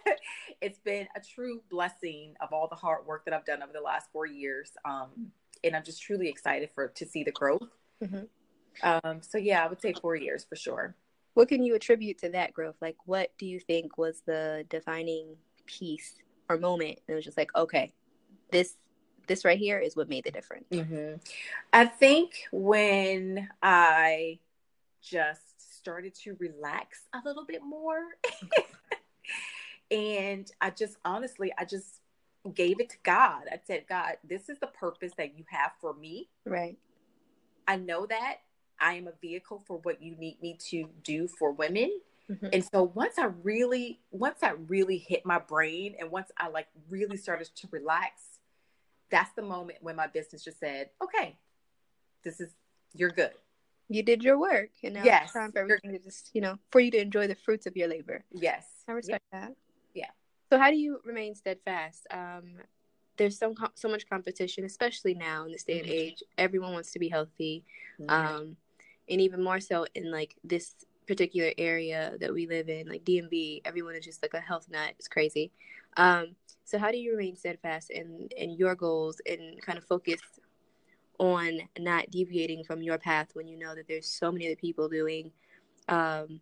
it's 0.60 0.78
been 0.78 1.06
a 1.16 1.20
true 1.20 1.62
blessing 1.70 2.34
of 2.40 2.52
all 2.52 2.68
the 2.68 2.74
hard 2.74 3.06
work 3.06 3.24
that 3.24 3.34
I've 3.34 3.44
done 3.44 3.62
over 3.62 3.72
the 3.72 3.80
last 3.80 4.08
four 4.12 4.26
years. 4.26 4.72
Um, 4.84 5.30
and 5.62 5.76
I'm 5.76 5.84
just 5.84 6.02
truly 6.02 6.28
excited 6.28 6.70
for 6.74 6.88
to 6.88 7.06
see 7.06 7.24
the 7.24 7.32
growth. 7.32 7.68
Mm-hmm. 8.02 8.24
Um, 8.82 9.20
so 9.22 9.38
yeah, 9.38 9.64
I 9.64 9.68
would 9.68 9.80
say 9.80 9.92
four 9.92 10.16
years 10.16 10.44
for 10.44 10.56
sure. 10.56 10.94
What 11.34 11.48
can 11.48 11.64
you 11.64 11.74
attribute 11.74 12.18
to 12.18 12.30
that 12.30 12.52
growth? 12.52 12.76
Like, 12.80 12.96
what 13.06 13.32
do 13.38 13.46
you 13.46 13.58
think 13.58 13.98
was 13.98 14.22
the 14.26 14.64
defining 14.68 15.36
piece 15.66 16.14
or 16.48 16.58
moment? 16.58 17.00
It 17.08 17.14
was 17.14 17.24
just 17.24 17.36
like, 17.36 17.54
okay, 17.56 17.92
this 18.50 18.76
this 19.26 19.44
right 19.44 19.58
here 19.58 19.78
is 19.78 19.96
what 19.96 20.08
made 20.08 20.24
the 20.24 20.30
difference. 20.30 20.68
Mm-hmm. 20.70 21.16
I 21.72 21.86
think 21.86 22.44
when 22.52 23.48
I 23.62 24.38
just 25.02 25.53
started 25.84 26.14
to 26.14 26.34
relax 26.38 27.02
a 27.12 27.20
little 27.26 27.44
bit 27.44 27.62
more, 27.62 27.98
and 29.90 30.50
I 30.62 30.70
just 30.70 30.96
honestly, 31.04 31.52
I 31.58 31.66
just 31.66 32.00
gave 32.54 32.80
it 32.80 32.88
to 32.88 32.96
God. 33.02 33.42
I 33.52 33.60
said, 33.66 33.84
God, 33.86 34.16
this 34.26 34.48
is 34.48 34.58
the 34.60 34.66
purpose 34.66 35.12
that 35.18 35.36
you 35.38 35.44
have 35.48 35.72
for 35.82 35.92
me. 35.92 36.30
Right. 36.46 36.78
I 37.68 37.76
know 37.76 38.06
that 38.06 38.36
I 38.80 38.94
am 38.94 39.08
a 39.08 39.12
vehicle 39.20 39.62
for 39.66 39.78
what 39.82 40.02
you 40.02 40.16
need 40.16 40.40
me 40.40 40.58
to 40.70 40.88
do 41.02 41.28
for 41.28 41.52
women. 41.52 41.90
Mm-hmm. 42.30 42.46
And 42.54 42.64
so 42.64 42.84
once 42.94 43.18
I 43.18 43.26
really, 43.42 44.00
once 44.10 44.42
I 44.42 44.52
really 44.68 44.96
hit 44.96 45.26
my 45.26 45.38
brain 45.38 45.96
and 46.00 46.10
once 46.10 46.30
I 46.38 46.48
like 46.48 46.68
really 46.88 47.18
started 47.18 47.48
to 47.54 47.68
relax, 47.70 48.22
that's 49.10 49.32
the 49.32 49.42
moment 49.42 49.80
when 49.82 49.96
my 49.96 50.06
business 50.06 50.44
just 50.44 50.60
said, 50.60 50.88
okay, 51.02 51.36
this 52.24 52.40
is, 52.40 52.50
you're 52.94 53.10
good. 53.10 53.32
You 53.88 54.02
did 54.02 54.22
your 54.22 54.38
work. 54.38 54.70
And 54.82 54.94
now 54.94 55.04
yes, 55.04 55.24
it's 55.24 55.32
time 55.32 55.52
for 55.52 55.58
everything 55.60 55.92
to 55.92 55.98
just, 55.98 56.30
you 56.32 56.40
know, 56.40 56.58
for 56.70 56.80
you 56.80 56.90
to 56.92 56.98
enjoy 56.98 57.26
the 57.26 57.34
fruits 57.34 57.66
of 57.66 57.76
your 57.76 57.88
labor. 57.88 58.24
Yes. 58.32 58.66
I 58.88 58.92
respect 58.92 59.24
that. 59.32 59.52
Yeah. 59.94 60.10
So 60.50 60.58
how 60.58 60.70
do 60.70 60.76
you 60.76 61.00
remain 61.04 61.34
steadfast? 61.34 62.06
Um, 62.10 62.56
there's 63.16 63.38
so 63.38 63.54
so 63.74 63.88
much 63.88 64.08
competition, 64.08 64.64
especially 64.64 65.14
now 65.14 65.44
in 65.44 65.52
this 65.52 65.64
day 65.64 65.78
and 65.78 65.88
mm-hmm. 65.88 65.98
age. 65.98 66.22
Everyone 66.38 66.72
wants 66.72 66.92
to 66.92 66.98
be 66.98 67.08
healthy, 67.08 67.64
mm-hmm. 68.00 68.10
um, 68.10 68.56
and 69.08 69.20
even 69.20 69.42
more 69.42 69.60
so 69.60 69.86
in 69.94 70.10
like 70.10 70.34
this 70.42 70.74
particular 71.06 71.52
area 71.58 72.14
that 72.20 72.32
we 72.32 72.46
live 72.46 72.68
in, 72.68 72.88
like 72.88 73.04
DMV. 73.04 73.62
Everyone 73.64 73.94
is 73.94 74.04
just 74.04 74.22
like 74.22 74.34
a 74.34 74.40
health 74.40 74.68
nut. 74.70 74.94
It's 74.98 75.08
crazy. 75.08 75.52
Um, 75.96 76.34
so 76.64 76.78
how 76.78 76.90
do 76.90 76.98
you 76.98 77.12
remain 77.12 77.36
steadfast 77.36 77.90
in 77.90 78.28
in 78.36 78.50
your 78.52 78.74
goals 78.74 79.20
and 79.28 79.60
kind 79.62 79.78
of 79.78 79.84
focus 79.84 80.20
on 81.18 81.60
not 81.78 82.10
deviating 82.10 82.64
from 82.64 82.82
your 82.82 82.98
path 82.98 83.30
when 83.34 83.46
you 83.46 83.58
know 83.58 83.74
that 83.74 83.86
there's 83.88 84.08
so 84.08 84.32
many 84.32 84.46
other 84.46 84.56
people 84.56 84.88
doing, 84.88 85.30
um, 85.88 86.40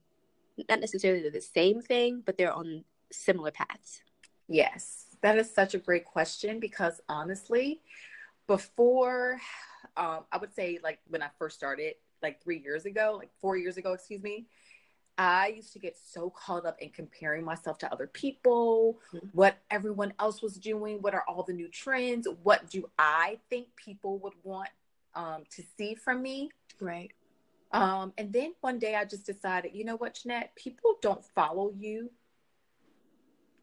not 0.69 0.81
necessarily 0.81 1.29
the 1.29 1.41
same 1.41 1.81
thing, 1.81 2.23
but 2.25 2.37
they're 2.39 2.53
on 2.53 2.85
similar 3.11 3.51
paths? 3.51 4.03
Yes 4.49 5.07
that 5.23 5.39
is 5.39 5.53
such 5.53 5.75
a 5.75 5.79
great 5.79 6.05
question 6.05 6.61
because 6.61 7.01
honestly, 7.09 7.81
before, 8.47 9.41
um, 9.97 10.21
I 10.31 10.37
would 10.39 10.53
say 10.53 10.79
like 10.83 10.99
when 11.09 11.23
I 11.23 11.29
first 11.39 11.57
started, 11.57 11.95
like 12.23 12.43
three 12.43 12.59
years 12.59 12.85
ago, 12.85 13.17
like 13.19 13.31
four 13.41 13.57
years 13.57 13.79
ago, 13.79 13.93
excuse 13.93 14.23
me, 14.23 14.47
I 15.19 15.49
used 15.49 15.73
to 15.75 15.79
get 15.79 15.97
so 15.97 16.31
caught 16.31 16.65
up 16.65 16.81
in 16.81 16.91
comparing 16.91 17.45
myself 17.45 17.79
to 17.79 17.93
other 17.93 18.07
people, 18.07 18.99
mm-hmm. 19.15 19.27
what 19.33 19.59
everyone 19.71 20.15
else 20.19 20.43
was 20.43 20.55
doing, 20.55 21.03
what 21.03 21.15
are 21.15 21.25
all 21.29 21.43
the 21.43 21.53
new 21.53 21.69
trends, 21.69 22.27
what 22.43 22.71
do 22.71 22.91
I 22.99 23.39
think 23.51 23.69
people 23.77 24.19
would 24.21 24.35
want 24.43 24.71
um, 25.15 25.45
to 25.51 25.63
see 25.77 25.95
from 25.95 26.23
me. 26.23 26.51
Right. 26.81 27.13
Um, 27.73 28.13
and 28.19 28.33
then 28.33 28.53
one 28.61 28.79
day 28.79 28.95
I 28.95 29.05
just 29.05 29.27
decided, 29.27 29.73
you 29.75 29.85
know 29.85 29.97
what, 29.97 30.15
Jeanette, 30.15 30.55
people 30.57 30.97
don't 31.01 31.25
follow 31.35 31.73
you 31.77 32.11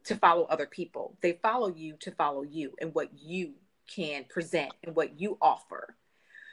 to 0.04 0.16
follow 0.16 0.44
other 0.44 0.66
people. 0.66 1.16
They 1.20 1.38
follow 1.42 1.68
you 1.68 1.96
to 2.00 2.10
follow 2.12 2.42
you 2.42 2.74
and 2.80 2.94
what 2.94 3.10
you 3.16 3.54
can 3.86 4.24
present 4.28 4.72
and 4.82 4.96
what 4.96 5.20
you 5.20 5.38
offer. 5.40 5.96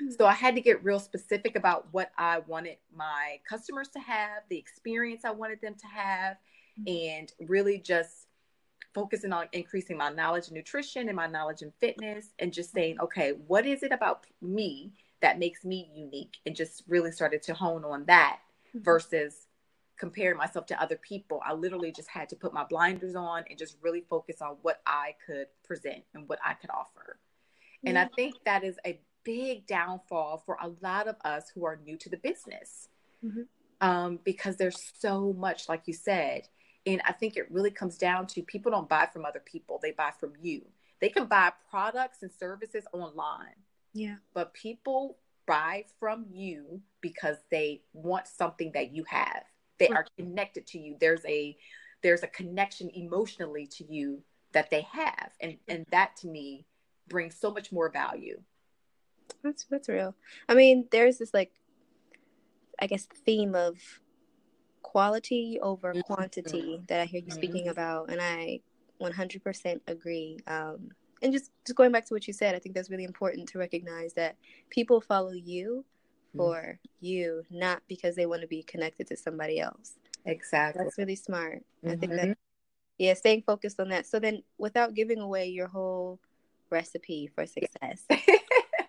Mm-hmm. 0.01 0.13
So 0.18 0.25
I 0.25 0.34
had 0.34 0.56
to 0.56 0.62
get 0.62 0.84
real 0.84 1.00
specific 1.00 1.56
about 1.56 1.88
what 1.92 2.12
I 2.18 2.39
wanted 2.39 2.77
my 2.96 3.39
customers 3.48 3.88
to 3.89 4.00
have, 4.00 4.44
the 4.50 4.58
experience 4.58 5.25
I 5.25 5.32
wanted 5.32 5.62
them 5.62 5.75
to 5.75 5.88
have, 5.88 6.38
mm-hmm. 6.80 7.16
and 7.16 7.50
really 7.50 7.80
just 7.80 8.27
focusing 8.94 9.32
on 9.32 9.48
increasing 9.54 9.98
my 9.98 10.10
knowledge 10.10 10.48
in 10.48 10.56
nutrition 10.56 11.08
and 11.08 11.16
my 11.16 11.27
knowledge 11.27 11.62
in 11.62 11.72
fitness 11.80 12.34
and 12.39 12.51
just 12.51 12.72
saying, 12.72 12.96
hmm. 12.96 13.04
okay, 13.04 13.34
what 13.46 13.66
is 13.66 13.84
it 13.84 13.92
about 13.92 14.25
me 14.42 14.92
that 15.22 15.38
makes 15.38 15.63
me 15.63 15.89
unique? 15.96 16.38
And 16.46 16.56
just 16.56 16.84
really 16.88 17.12
started 17.12 17.44
to 17.44 17.54
hone 17.54 17.86
on 17.86 18.06
that 18.06 18.39
mm-hmm. 18.70 18.84
versus 18.84 19.48
comparing 20.00 20.38
myself 20.38 20.66
to 20.68 20.82
other 20.82 20.96
people. 20.96 21.42
I 21.46 21.54
literally 21.54 21.92
just 21.92 22.08
had 22.08 22.30
to 22.30 22.36
put 22.36 22.54
my 22.54 22.63
blinders 22.63 23.16
on 23.16 23.44
and 23.50 23.58
just 23.58 23.77
really 23.82 24.04
focus 24.10 24.42
on 24.42 24.58
what 24.62 24.82
I 24.86 25.16
could 25.25 25.48
present 25.63 26.04
and 26.13 26.27
what 26.27 26.39
I 26.46 26.54
could 26.54 26.70
offer. 26.70 27.20
And. 27.86 27.98
I 27.98 28.10
think 28.16 28.36
that 28.46 28.63
is 28.63 28.77
a 28.86 29.00
big 29.27 29.67
downfall 29.67 30.41
for 30.46 30.57
a 30.62 30.72
lot 30.81 31.10
of 31.10 31.17
us 31.25 31.50
who 31.53 31.65
are 31.65 31.77
new 31.86 31.98
to 31.98 32.10
the 32.10 32.15
business 32.15 32.88
mm-hmm. 33.24 33.41
um, 33.81 34.19
because 34.24 34.55
there's 34.55 34.93
so 34.98 35.34
much, 35.34 35.67
like 35.67 35.81
you 35.86 35.93
said. 35.93 36.48
And 36.86 37.01
I 37.05 37.12
think 37.12 37.36
it 37.36 37.51
really 37.51 37.69
comes 37.69 37.98
down 37.98 38.27
to 38.27 38.41
people 38.41 38.72
don't 38.72 38.88
buy 38.88 39.10
from 39.12 39.25
other 39.25 39.41
people, 39.46 39.79
they 39.84 39.91
buy 39.91 40.12
from 40.17 40.31
you. 40.41 40.62
They 41.01 41.10
can 41.10 41.25
buy 41.25 41.51
products 41.69 42.24
and 42.24 42.31
services 42.31 42.86
online. 42.93 43.57
Yeah. 43.93 44.15
But 44.34 44.53
people 44.53 45.17
buy 45.46 45.84
from 46.00 46.25
you 46.31 46.81
because 47.01 47.38
they 47.51 47.81
want 47.93 48.27
something 48.27 48.72
that 48.74 48.93
you 48.93 49.03
have 49.07 49.43
they 49.79 49.88
are 49.88 50.05
connected 50.17 50.67
to 50.67 50.77
you 50.77 50.98
there's 51.00 51.25
a 51.25 51.57
there's 52.03 52.24
a 52.24 52.27
connection 52.27 52.89
emotionally 52.93 53.65
to 53.65 53.86
you 53.91 54.22
that 54.51 54.69
they 54.69 54.81
have 54.81 55.31
and 55.39 55.57
and 55.67 55.86
that 55.91 56.15
to 56.17 56.27
me 56.27 56.65
brings 57.07 57.36
so 57.39 57.51
much 57.51 57.72
more 57.72 57.89
value 57.89 58.39
that's 59.43 59.65
that's 59.69 59.89
real 59.89 60.15
i 60.50 60.53
mean 60.53 60.88
there's 60.91 61.17
this 61.17 61.34
like 61.34 61.51
i 62.79 62.88
guess 62.88 63.07
theme 63.25 63.55
of 63.55 63.77
quality 64.81 65.60
over 65.62 65.93
quantity 66.05 66.81
that 66.88 67.01
i 67.01 67.05
hear 67.05 67.22
you 67.24 67.31
speaking 67.31 67.63
mm-hmm. 67.63 67.72
about 67.72 68.10
and 68.10 68.22
i 68.22 68.60
100% 69.00 69.79
agree 69.88 70.39
um, 70.48 70.89
and 71.22 71.31
just 71.31 71.51
just 71.65 71.75
going 71.75 71.91
back 71.91 72.03
to 72.05 72.13
what 72.13 72.25
you 72.25 72.34
said 72.34 72.55
i 72.55 72.60
think 72.60 72.74
that's 72.74 72.89
really 72.89 73.03
important 73.03 73.48
to 73.48 73.60
recognize 73.60 74.13
that 74.13 74.36
people 74.69 75.00
follow 75.00 75.34
you 75.34 75.86
Mm-hmm. 76.36 76.38
for 76.38 76.79
you, 77.00 77.43
not 77.50 77.81
because 77.88 78.15
they 78.15 78.25
want 78.25 78.41
to 78.41 78.48
be 78.48 78.63
connected 78.63 79.07
to 79.07 79.17
somebody 79.17 79.60
else. 79.60 79.93
Exactly. 80.25 80.84
That's 80.84 80.98
really 80.98 81.15
smart. 81.15 81.63
Mm-hmm. 81.84 81.89
I 81.89 81.96
think 81.96 82.12
that, 82.13 82.22
mm-hmm. 82.22 82.31
yeah, 82.98 83.13
staying 83.13 83.43
focused 83.43 83.79
on 83.79 83.89
that. 83.89 84.05
So 84.05 84.19
then, 84.19 84.43
without 84.57 84.93
giving 84.93 85.19
away 85.19 85.48
your 85.48 85.67
whole 85.67 86.19
recipe 86.69 87.27
for 87.34 87.46
success, 87.46 88.03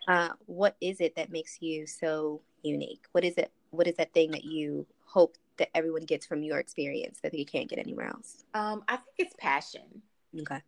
uh, 0.08 0.30
what 0.46 0.74
is 0.80 1.00
it 1.00 1.14
that 1.16 1.30
makes 1.30 1.60
you 1.60 1.86
so 1.86 2.40
unique? 2.62 3.04
What 3.12 3.24
is 3.24 3.34
it? 3.34 3.52
What 3.70 3.86
is 3.86 3.94
that 3.96 4.12
thing 4.14 4.30
that 4.32 4.44
you 4.44 4.86
hope 5.04 5.36
that 5.58 5.68
everyone 5.76 6.04
gets 6.04 6.24
from 6.24 6.42
your 6.42 6.58
experience 6.58 7.20
that 7.22 7.32
they 7.32 7.44
can't 7.44 7.68
get 7.68 7.78
anywhere 7.78 8.06
else? 8.06 8.44
Um, 8.54 8.82
I 8.88 8.96
think 8.96 9.14
it's 9.18 9.34
passion. 9.38 10.02
Okay. 10.40 10.62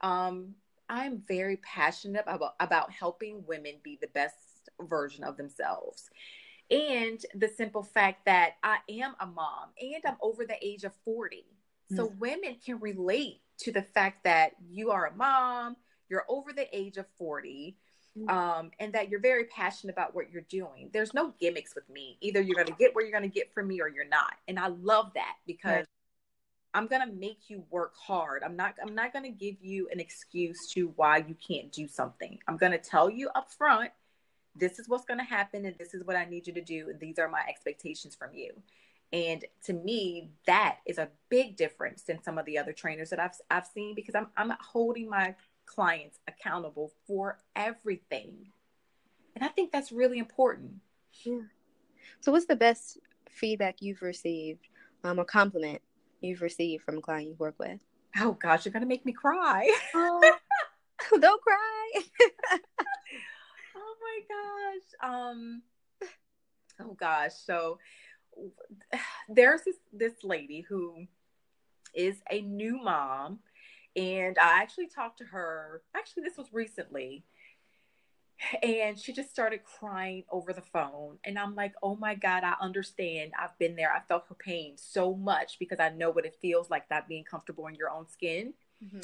Um, 0.00 0.54
I'm 0.88 1.22
very 1.28 1.56
passionate 1.58 2.24
about 2.26 2.54
about 2.60 2.90
helping 2.90 3.44
women 3.46 3.74
be 3.82 3.98
the 4.00 4.08
best 4.08 4.36
version 4.80 5.22
of 5.22 5.36
themselves. 5.36 6.08
And 6.70 7.24
the 7.34 7.48
simple 7.48 7.82
fact 7.82 8.24
that 8.26 8.54
I 8.62 8.78
am 8.88 9.14
a 9.20 9.26
mom 9.26 9.70
and 9.80 10.02
I'm 10.06 10.16
over 10.20 10.44
the 10.44 10.56
age 10.62 10.84
of 10.84 10.92
40. 11.04 11.46
So 11.96 12.08
mm. 12.08 12.18
women 12.18 12.56
can 12.62 12.78
relate 12.78 13.40
to 13.60 13.72
the 13.72 13.82
fact 13.82 14.24
that 14.24 14.52
you 14.68 14.90
are 14.90 15.06
a 15.06 15.16
mom, 15.16 15.76
you're 16.10 16.26
over 16.28 16.52
the 16.52 16.66
age 16.76 16.98
of 16.98 17.06
40, 17.16 17.74
mm. 17.74 17.87
Um, 18.28 18.70
and 18.78 18.92
that 18.92 19.08
you're 19.08 19.20
very 19.20 19.44
passionate 19.44 19.92
about 19.92 20.14
what 20.14 20.30
you're 20.30 20.46
doing. 20.48 20.90
There's 20.92 21.14
no 21.14 21.32
gimmicks 21.40 21.74
with 21.74 21.88
me. 21.88 22.16
Either 22.20 22.40
you're 22.40 22.56
going 22.56 22.66
to 22.66 22.78
get 22.78 22.94
what 22.94 23.02
you're 23.02 23.18
going 23.18 23.28
to 23.30 23.34
get 23.34 23.52
from 23.52 23.68
me 23.68 23.80
or 23.80 23.88
you're 23.88 24.08
not. 24.08 24.34
And 24.48 24.58
I 24.58 24.68
love 24.68 25.12
that 25.14 25.36
because 25.46 25.76
right. 25.76 25.86
I'm 26.74 26.86
going 26.86 27.06
to 27.06 27.12
make 27.14 27.48
you 27.48 27.64
work 27.70 27.94
hard. 27.96 28.42
I'm 28.42 28.56
not 28.56 28.74
I'm 28.82 28.94
not 28.94 29.12
going 29.12 29.24
to 29.24 29.30
give 29.30 29.56
you 29.62 29.88
an 29.92 30.00
excuse 30.00 30.68
to 30.72 30.92
why 30.96 31.18
you 31.18 31.36
can't 31.46 31.70
do 31.72 31.86
something. 31.86 32.38
I'm 32.48 32.56
going 32.56 32.72
to 32.72 32.78
tell 32.78 33.10
you 33.10 33.28
up 33.34 33.52
front 33.52 33.90
this 34.56 34.78
is 34.78 34.88
what's 34.88 35.04
going 35.04 35.18
to 35.18 35.24
happen 35.24 35.64
and 35.64 35.76
this 35.78 35.94
is 35.94 36.04
what 36.04 36.16
I 36.16 36.24
need 36.24 36.46
you 36.46 36.52
to 36.54 36.60
do 36.60 36.88
and 36.90 36.98
these 36.98 37.18
are 37.18 37.28
my 37.28 37.42
expectations 37.48 38.16
from 38.16 38.34
you. 38.34 38.52
And 39.12 39.44
to 39.64 39.72
me, 39.72 40.30
that 40.46 40.78
is 40.84 40.98
a 40.98 41.08
big 41.30 41.56
difference 41.56 42.02
than 42.02 42.22
some 42.22 42.36
of 42.36 42.44
the 42.44 42.58
other 42.58 42.72
trainers 42.72 43.10
that 43.10 43.20
I've 43.20 43.32
I've 43.50 43.66
seen 43.66 43.94
because 43.94 44.14
I'm 44.14 44.28
I'm 44.36 44.52
holding 44.60 45.08
my 45.08 45.34
clients 45.68 46.18
accountable 46.26 46.92
for 47.06 47.38
everything. 47.54 48.48
And 49.36 49.44
I 49.44 49.48
think 49.48 49.70
that's 49.70 49.92
really 49.92 50.18
important. 50.18 50.72
Yeah. 51.24 51.42
So 52.20 52.32
what's 52.32 52.46
the 52.46 52.56
best 52.56 52.98
feedback 53.28 53.76
you've 53.80 54.02
received, 54.02 54.68
um, 55.04 55.20
or 55.20 55.24
compliment 55.24 55.80
you've 56.20 56.42
received 56.42 56.82
from 56.82 56.98
a 56.98 57.00
client 57.00 57.28
you 57.28 57.34
work 57.38 57.54
with? 57.58 57.78
Oh 58.18 58.32
gosh, 58.32 58.64
you're 58.64 58.72
gonna 58.72 58.86
make 58.86 59.04
me 59.04 59.12
cry. 59.12 59.70
Oh, 59.94 60.20
don't 61.20 61.42
cry. 61.42 61.92
Oh, 63.80 63.94
my 64.00 64.20
gosh. 64.28 65.10
Um 65.10 65.62
oh 66.80 66.94
gosh. 66.98 67.32
So 67.34 67.78
there's 69.28 69.62
this 69.62 69.76
this 69.92 70.24
lady 70.24 70.64
who 70.68 71.06
is 71.94 72.16
a 72.30 72.40
new 72.40 72.82
mom 72.82 73.38
and 73.98 74.36
I 74.38 74.60
actually 74.60 74.88
talked 74.88 75.18
to 75.18 75.24
her 75.24 75.82
actually 75.94 76.24
this 76.24 76.36
was 76.36 76.52
recently 76.52 77.24
and 78.62 78.98
she 78.98 79.12
just 79.12 79.30
started 79.30 79.60
crying 79.64 80.22
over 80.30 80.52
the 80.52 80.62
phone 80.62 81.18
and 81.24 81.36
i'm 81.36 81.56
like 81.56 81.72
oh 81.82 81.96
my 81.96 82.14
god 82.14 82.44
i 82.44 82.54
understand 82.60 83.32
i've 83.36 83.58
been 83.58 83.74
there 83.74 83.92
i 83.92 83.98
felt 84.06 84.22
her 84.28 84.34
pain 84.36 84.74
so 84.76 85.12
much 85.12 85.58
because 85.58 85.80
i 85.80 85.88
know 85.88 86.10
what 86.10 86.24
it 86.24 86.36
feels 86.40 86.70
like 86.70 86.88
not 86.88 87.08
being 87.08 87.24
comfortable 87.24 87.66
in 87.66 87.74
your 87.74 87.90
own 87.90 88.06
skin 88.08 88.54
mm-hmm. 88.80 89.00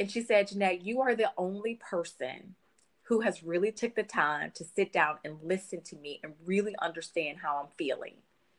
and 0.00 0.10
she 0.10 0.20
said 0.20 0.48
jeanette 0.48 0.82
you 0.82 1.00
are 1.00 1.14
the 1.14 1.30
only 1.38 1.76
person 1.76 2.56
who 3.04 3.20
has 3.20 3.42
really 3.42 3.70
took 3.70 3.94
the 3.94 4.02
time 4.02 4.50
to 4.54 4.64
sit 4.64 4.92
down 4.92 5.18
and 5.24 5.36
listen 5.42 5.82
to 5.82 5.96
me 5.96 6.20
and 6.22 6.32
really 6.44 6.74
understand 6.80 7.38
how 7.42 7.60
I'm 7.62 7.70
feeling. 7.76 8.14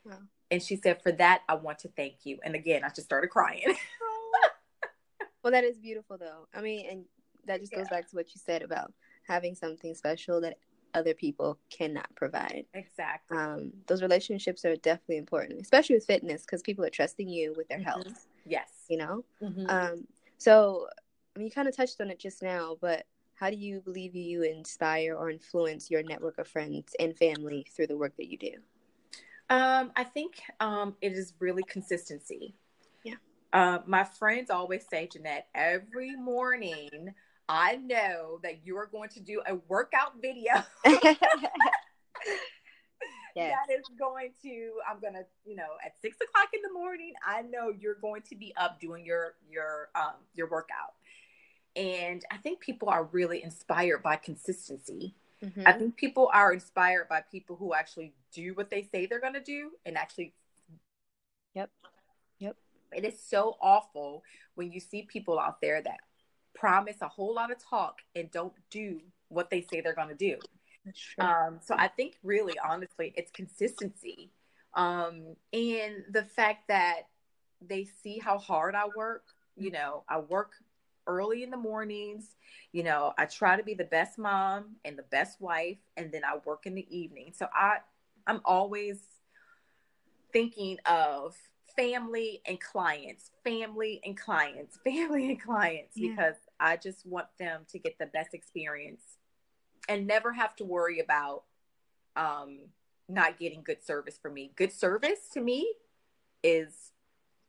Wow. 0.06 0.20
And 0.52 0.62
she 0.62 0.76
said, 0.76 1.02
For 1.02 1.12
that, 1.14 1.42
I 1.50 1.56
want 1.56 1.80
to 1.80 1.88
thank 1.90 2.26
you. 2.26 2.40
And 2.44 2.54
again, 2.54 2.84
I 2.84 2.90
just 2.90 3.04
started 3.04 3.30
crying. 3.30 3.64
well, 5.46 5.52
that 5.52 5.64
is 5.64 5.78
beautiful, 5.78 6.18
though. 6.18 6.48
I 6.56 6.62
mean, 6.62 6.88
and 6.90 7.06
that 7.46 7.60
just 7.60 7.72
goes 7.72 7.88
back 7.88 8.10
to 8.10 8.16
what 8.16 8.34
you 8.34 8.42
said 8.44 8.64
about 8.64 8.92
having 9.28 9.54
something 9.54 9.94
special 9.94 10.42
that 10.42 10.58
other 10.96 11.14
people 11.14 11.60
cannot 11.70 12.08
provide. 12.16 12.66
Exactly. 12.74 13.38
Um, 13.38 13.72
those 13.86 14.02
relationships 14.02 14.66
are 14.66 14.76
definitely 14.78 15.18
important, 15.18 15.62
especially 15.62 15.98
with 15.98 16.06
fitness, 16.08 16.42
because 16.42 16.64
people 16.64 16.84
are 16.84 16.90
trusting 16.90 17.30
you 17.30 17.54
with 17.56 17.68
their 17.68 17.78
mm-hmm. 17.78 17.90
health. 17.90 18.26
Yes. 18.44 18.70
You 18.90 18.98
know? 18.98 19.24
Mm-hmm. 19.40 19.70
Um, 19.70 20.08
so, 20.40 20.88
I 21.36 21.40
mean, 21.40 21.46
you 21.46 21.52
kind 21.52 21.68
of 21.68 21.76
touched 21.78 22.02
on 22.02 22.10
it 22.10 22.18
just 22.18 22.42
now, 22.42 22.78
but 22.82 23.06
how 23.36 23.52
do 23.52 23.56
you 23.56 23.82
believe 23.82 24.16
you 24.16 24.42
inspire 24.42 25.16
or 25.16 25.30
influence 25.30 25.92
your 25.92 26.02
network 26.02 26.40
of 26.40 26.48
friends 26.48 26.96
and 27.00 27.16
family 27.16 27.68
through 27.76 27.86
the 27.86 27.98
work 27.98 28.18
that 28.18 28.32
you 28.32 28.40
do? 28.40 28.54
Um, 29.52 29.92
I 29.96 30.06
think 30.06 30.42
um, 30.60 30.96
it 31.02 31.12
is 31.12 31.34
really 31.38 31.62
consistency. 31.70 32.56
Uh, 33.56 33.80
my 33.86 34.04
friends 34.04 34.50
always 34.50 34.86
say, 34.90 35.08
Jeanette, 35.08 35.48
every 35.56 36.14
morning 36.14 37.14
I 37.48 37.78
know 37.78 38.40
that 38.44 38.66
you 38.66 38.76
are 38.76 38.86
going 38.86 39.08
to 39.12 39.22
do 39.22 39.42
a 39.48 39.56
workout 39.70 40.22
video. 40.22 40.52
yes. 40.86 41.14
That 43.36 43.70
is 43.74 43.86
going 43.98 44.32
to, 44.44 44.72
I'm 44.90 45.00
going 45.00 45.14
to, 45.14 45.24
you 45.46 45.56
know, 45.56 45.70
at 45.86 45.94
six 46.02 46.18
o'clock 46.18 46.50
in 46.54 46.62
the 46.64 46.74
morning, 46.74 47.14
I 47.26 47.44
know 47.44 47.70
you're 47.70 47.96
going 47.96 48.24
to 48.24 48.36
be 48.36 48.54
up 48.58 48.82
doing 48.82 49.06
your, 49.06 49.36
your, 49.50 49.88
um, 49.96 50.16
your 50.34 50.50
workout. 50.50 50.96
And 51.78 52.26
I 52.30 52.36
think 52.36 52.60
people 52.60 52.90
are 52.90 53.06
really 53.06 53.42
inspired 53.42 54.04
by 54.04 54.18
consistency. 54.18 55.16
Mm-hmm. 55.42 55.62
I 55.66 55.72
think 55.72 55.96
people 55.96 56.30
are 56.34 56.52
inspired 56.52 57.08
by 57.08 57.24
people 57.32 57.56
who 57.56 57.74
actually 57.74 58.16
do 58.34 58.54
what 58.54 58.70
they 58.70 58.82
say 58.92 59.06
they're 59.06 59.22
going 59.22 59.32
to 59.32 59.40
do 59.40 59.72
and 59.86 59.98
actually. 59.98 60.34
Yep. 61.54 61.70
Yep. 62.40 62.58
It 62.92 63.06
is 63.06 63.20
so 63.22 63.58
awful 63.62 64.24
when 64.56 64.72
you 64.72 64.80
see 64.80 65.04
people 65.04 65.40
out 65.40 65.62
there 65.62 65.82
that 65.82 66.00
promise 66.54 66.98
a 67.02 67.08
whole 67.08 67.34
lot 67.34 67.52
of 67.52 67.58
talk 67.64 68.00
and 68.16 68.32
don't 68.32 68.54
do 68.70 69.02
what 69.30 69.50
they 69.50 69.62
say 69.62 69.82
they're 69.82 69.96
going 69.96 70.10
to 70.10 70.16
do. 70.16 70.38
Um, 71.20 71.60
so 71.62 71.76
I 71.78 71.88
think 71.88 72.18
really, 72.24 72.54
honestly, 72.64 73.14
it's 73.18 73.32
consistency. 73.32 74.32
Um, 74.76 75.36
and 75.52 76.04
the 76.12 76.24
fact 76.24 76.68
that 76.68 77.08
they 77.62 77.86
see 78.04 78.20
how 78.20 78.38
hard 78.38 78.76
I 78.76 78.86
work. 78.96 79.24
You 79.56 79.72
know, 79.72 80.04
I 80.10 80.20
work 80.20 80.52
early 81.08 81.44
in 81.44 81.50
the 81.50 81.58
mornings. 81.58 82.36
You 82.72 82.84
know, 82.84 83.14
I 83.18 83.26
try 83.26 83.56
to 83.56 83.64
be 83.64 83.74
the 83.74 83.86
best 83.86 84.18
mom 84.18 84.76
and 84.84 84.98
the 84.98 85.04
best 85.04 85.40
wife, 85.40 85.78
and 85.98 86.12
then 86.12 86.24
I 86.24 86.38
work 86.46 86.66
in 86.66 86.76
the 86.76 86.86
evening. 86.96 87.32
So 87.36 87.48
I, 87.54 87.78
I'm 88.28 88.42
always 88.44 89.00
thinking 90.34 90.78
of 90.86 91.36
family 91.76 92.42
and 92.46 92.60
clients, 92.60 93.32
family 93.44 94.02
and 94.06 94.18
clients, 94.18 94.80
family 94.84 95.30
and 95.30 95.42
clients, 95.42 95.96
yeah. 95.96 96.12
because 96.12 96.36
I 96.60 96.78
just 96.78 97.06
want 97.06 97.28
them 97.40 97.62
to 97.72 97.80
get 97.80 97.98
the 98.00 98.06
best 98.08 98.34
experience 98.34 99.02
and 99.88 100.08
never 100.08 100.34
have 100.34 100.56
to 100.58 100.66
worry 100.66 101.00
about 101.00 101.44
um, 102.16 102.60
not 103.08 103.38
getting 103.38 103.62
good 103.64 103.86
service 103.86 104.18
from 104.22 104.34
me. 104.34 104.52
Good 104.56 104.72
service 104.72 105.30
to 105.34 105.42
me 105.42 105.74
is 106.44 106.92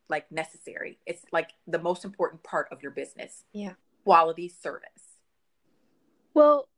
like 0.09 0.31
necessary. 0.31 0.99
It's 1.07 1.25
like 1.33 1.51
the 1.67 1.79
most 1.79 2.05
important 2.05 2.43
part 2.43 2.69
of 2.71 2.83
your 2.83 2.93
business. 2.93 3.45
Yeah. 3.53 3.73
Quality 4.05 4.49
service. 4.49 4.91
Well, 6.35 6.69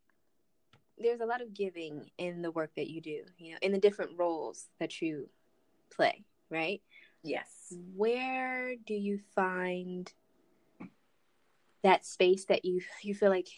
there's 0.99 1.21
a 1.21 1.27
lot 1.27 1.41
of 1.41 1.55
giving 1.55 2.11
in 2.19 2.43
the 2.43 2.51
work 2.51 2.71
that 2.77 2.89
you 2.89 3.01
do, 3.01 3.23
you 3.39 3.53
know, 3.53 3.59
in 3.63 3.73
the 3.73 3.79
different 3.79 4.13
roles 4.17 4.67
that 4.81 5.01
you 5.01 5.29
play, 5.91 6.25
right? 6.51 6.81
Yes. 7.23 7.75
Where 7.95 8.75
do 8.87 8.95
you 8.95 9.19
find 9.35 10.11
that 11.83 12.05
space 12.05 12.45
that 12.47 12.65
you 12.65 12.81
you 13.03 13.15
feel 13.15 13.31
like 13.31 13.49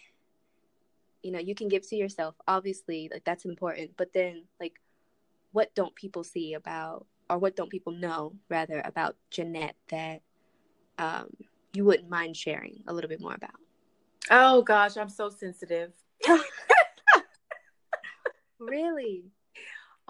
you 1.22 1.32
know, 1.32 1.38
you 1.38 1.54
can 1.54 1.68
give 1.68 1.86
to 1.88 1.96
yourself. 1.96 2.34
Obviously, 2.48 3.08
like 3.12 3.24
that's 3.24 3.44
important, 3.44 3.90
but 3.96 4.12
then 4.12 4.44
like 4.58 4.74
what 5.52 5.74
don't 5.74 5.94
people 5.94 6.24
see 6.24 6.54
about 6.54 7.06
or 7.28 7.38
what 7.38 7.56
don't 7.56 7.70
people 7.70 7.92
know 7.92 8.34
rather 8.48 8.80
about 8.84 9.16
Jeanette 9.30 9.76
that 9.90 10.22
um, 10.98 11.28
you 11.72 11.84
wouldn't 11.84 12.08
mind 12.08 12.36
sharing 12.36 12.82
a 12.86 12.92
little 12.92 13.08
bit 13.08 13.20
more 13.20 13.34
about? 13.34 13.50
Oh 14.30 14.62
gosh, 14.62 14.96
I'm 14.96 15.08
so 15.08 15.28
sensitive. 15.28 15.92
really? 18.58 19.24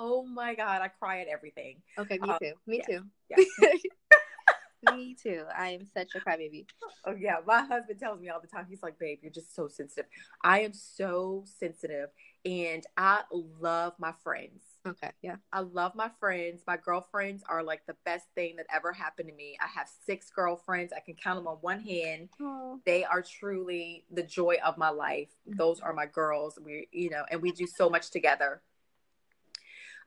Oh 0.03 0.25
my 0.25 0.55
god, 0.55 0.81
I 0.81 0.89
cry 0.89 1.21
at 1.21 1.29
everything. 1.29 1.77
Okay, 1.99 2.19
me 2.19 2.31
um, 2.31 2.39
too. 2.43 2.53
Me 2.67 2.79
yeah, 2.79 2.97
too. 2.97 3.05
Yeah. 3.29 4.93
me 4.95 5.15
too. 5.15 5.45
I 5.55 5.69
am 5.69 5.85
such 5.85 6.15
a 6.15 6.21
crybaby. 6.21 6.65
Oh 7.05 7.15
yeah, 7.15 7.37
my 7.47 7.61
husband 7.61 8.01
tells 8.01 8.19
me 8.19 8.31
all 8.31 8.41
the 8.41 8.47
time. 8.47 8.65
He's 8.67 8.83
like, 8.83 8.99
"Babe, 8.99 9.19
you're 9.21 9.31
just 9.31 9.55
so 9.55 9.69
sensitive." 9.69 10.07
I 10.43 10.61
am 10.61 10.73
so 10.73 11.45
sensitive, 11.45 12.09
and 12.47 12.83
I 12.97 13.25
love 13.31 13.93
my 13.99 14.13
friends. 14.25 14.65
Okay, 14.87 15.11
yeah. 15.21 15.37
I 15.53 15.61
love 15.61 15.95
my 15.95 16.11
friends. 16.19 16.63
My 16.67 16.79
girlfriends 16.79 17.45
are 17.47 17.63
like 17.63 17.85
the 17.87 17.97
best 18.07 18.25
thing 18.35 18.57
that 18.57 18.67
ever 18.75 18.95
happened 18.95 19.29
to 19.29 19.35
me. 19.35 19.59
I 19.61 19.67
have 19.67 19.87
six 20.07 20.31
girlfriends. 20.31 20.95
I 20.97 21.01
can 21.01 21.15
count 21.15 21.39
them 21.39 21.47
on 21.47 21.57
one 21.57 21.81
hand. 21.81 22.31
Aww. 22.41 22.81
They 22.87 23.05
are 23.05 23.21
truly 23.21 24.07
the 24.11 24.23
joy 24.23 24.57
of 24.65 24.79
my 24.79 24.89
life. 24.89 25.29
Mm-hmm. 25.47 25.59
Those 25.59 25.81
are 25.81 25.93
my 25.93 26.07
girls. 26.07 26.59
We, 26.65 26.89
you 26.91 27.11
know, 27.11 27.25
and 27.31 27.43
we 27.43 27.53
do 27.53 27.67
so 27.67 27.91
much 27.91 28.11
together. 28.11 28.63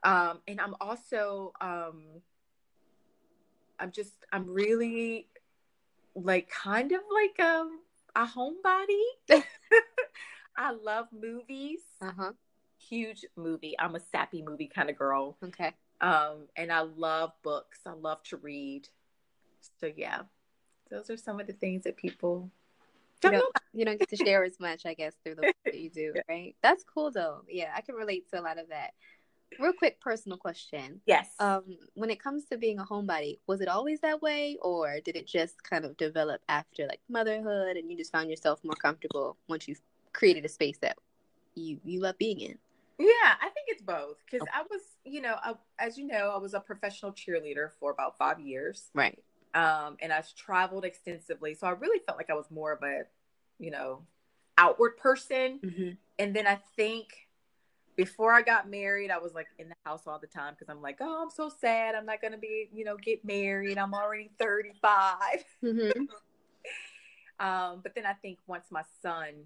Um, 0.03 0.41
and 0.47 0.59
I'm 0.59 0.75
also, 0.81 1.53
um, 1.61 2.03
I'm 3.79 3.91
just, 3.91 4.13
I'm 4.31 4.49
really 4.49 5.27
like 6.15 6.49
kind 6.49 6.91
of 6.91 7.01
like 7.11 7.39
a, 7.39 7.67
a 8.15 8.25
homebody. 8.25 9.41
I 10.57 10.71
love 10.71 11.07
movies. 11.11 11.81
Uh 12.01 12.11
huh 12.15 12.31
huge 12.89 13.25
movie. 13.35 13.75
I'm 13.79 13.95
a 13.95 13.99
sappy 13.99 14.41
movie 14.41 14.67
kind 14.67 14.89
of 14.89 14.97
girl. 14.97 15.37
Okay. 15.43 15.71
Um, 16.01 16.47
and 16.55 16.71
I 16.71 16.81
love 16.81 17.31
books. 17.43 17.79
I 17.85 17.93
love 17.93 18.23
to 18.23 18.37
read. 18.37 18.87
So 19.79 19.89
yeah, 19.95 20.21
those 20.89 21.09
are 21.09 21.17
some 21.17 21.39
of 21.39 21.47
the 21.47 21.53
things 21.53 21.83
that 21.83 21.97
people 21.97 22.51
you 23.23 23.31
don't, 23.31 23.45
you 23.73 23.85
don't 23.85 23.99
get 23.99 24.09
to 24.09 24.17
share 24.17 24.43
as 24.43 24.59
much, 24.59 24.85
I 24.85 24.93
guess, 24.93 25.13
through 25.23 25.35
the 25.35 25.43
work 25.43 25.55
that 25.65 25.79
you 25.79 25.89
do, 25.89 26.13
right? 26.29 26.55
That's 26.61 26.83
cool 26.83 27.11
though. 27.11 27.41
Yeah, 27.47 27.71
I 27.75 27.81
can 27.81 27.95
relate 27.95 28.29
to 28.31 28.39
a 28.39 28.43
lot 28.43 28.59
of 28.59 28.69
that. 28.69 28.91
Real 29.59 29.73
quick 29.73 29.99
personal 29.99 30.37
question. 30.37 31.01
Yes. 31.05 31.29
Um, 31.39 31.77
when 31.93 32.09
it 32.09 32.21
comes 32.21 32.45
to 32.45 32.57
being 32.57 32.79
a 32.79 32.83
homebody, 32.83 33.39
was 33.47 33.61
it 33.61 33.67
always 33.67 33.99
that 34.01 34.21
way 34.21 34.57
or 34.61 34.99
did 35.03 35.15
it 35.15 35.27
just 35.27 35.61
kind 35.63 35.85
of 35.85 35.97
develop 35.97 36.41
after 36.49 36.85
like 36.87 36.99
motherhood 37.09 37.77
and 37.77 37.89
you 37.89 37.97
just 37.97 38.11
found 38.11 38.29
yourself 38.29 38.59
more 38.63 38.75
comfortable 38.75 39.37
once 39.47 39.67
you 39.67 39.75
created 40.13 40.45
a 40.45 40.49
space 40.49 40.77
that 40.79 40.97
you 41.55 41.79
you 41.83 41.99
love 41.99 42.17
being 42.17 42.39
in? 42.39 42.57
Yeah, 42.99 43.33
I 43.41 43.49
think 43.49 43.67
it's 43.67 43.81
both 43.81 44.17
because 44.25 44.41
okay. 44.41 44.51
I 44.53 44.61
was, 44.69 44.81
you 45.03 45.21
know, 45.21 45.35
I, 45.43 45.53
as 45.79 45.97
you 45.97 46.05
know, 46.05 46.31
I 46.33 46.37
was 46.37 46.53
a 46.53 46.59
professional 46.59 47.11
cheerleader 47.11 47.69
for 47.79 47.91
about 47.91 48.17
five 48.17 48.39
years. 48.39 48.89
Right. 48.93 49.17
Um, 49.55 49.97
and 50.01 50.13
I've 50.13 50.33
traveled 50.35 50.85
extensively, 50.85 51.53
so 51.53 51.67
I 51.67 51.71
really 51.71 51.99
felt 52.05 52.17
like 52.17 52.29
I 52.29 52.33
was 52.33 52.49
more 52.49 52.71
of 52.71 52.81
a, 52.83 53.03
you 53.59 53.71
know, 53.71 54.03
outward 54.57 54.97
person. 54.97 55.59
Mm-hmm. 55.63 55.89
And 56.19 56.35
then 56.35 56.47
I 56.47 56.59
think 56.75 57.22
before 57.95 58.33
I 58.33 58.41
got 58.41 58.69
married, 58.69 59.11
I 59.11 59.17
was 59.17 59.33
like 59.33 59.47
in 59.59 59.69
the 59.69 59.75
house 59.85 60.03
all 60.07 60.19
the 60.19 60.27
time 60.27 60.53
because 60.57 60.69
I'm 60.69 60.81
like, 60.81 60.97
oh, 61.01 61.23
I'm 61.23 61.29
so 61.29 61.49
sad. 61.49 61.95
I'm 61.95 62.05
not 62.05 62.21
gonna 62.21 62.37
be, 62.37 62.69
you 62.73 62.83
know, 62.83 62.97
get 62.97 63.23
married. 63.23 63.77
I'm 63.77 63.93
already 63.93 64.31
35. 64.39 65.15
Mm-hmm. 65.63 66.01
um, 67.45 67.81
but 67.83 67.95
then 67.95 68.05
I 68.05 68.13
think 68.13 68.39
once 68.47 68.65
my 68.71 68.83
son 69.01 69.45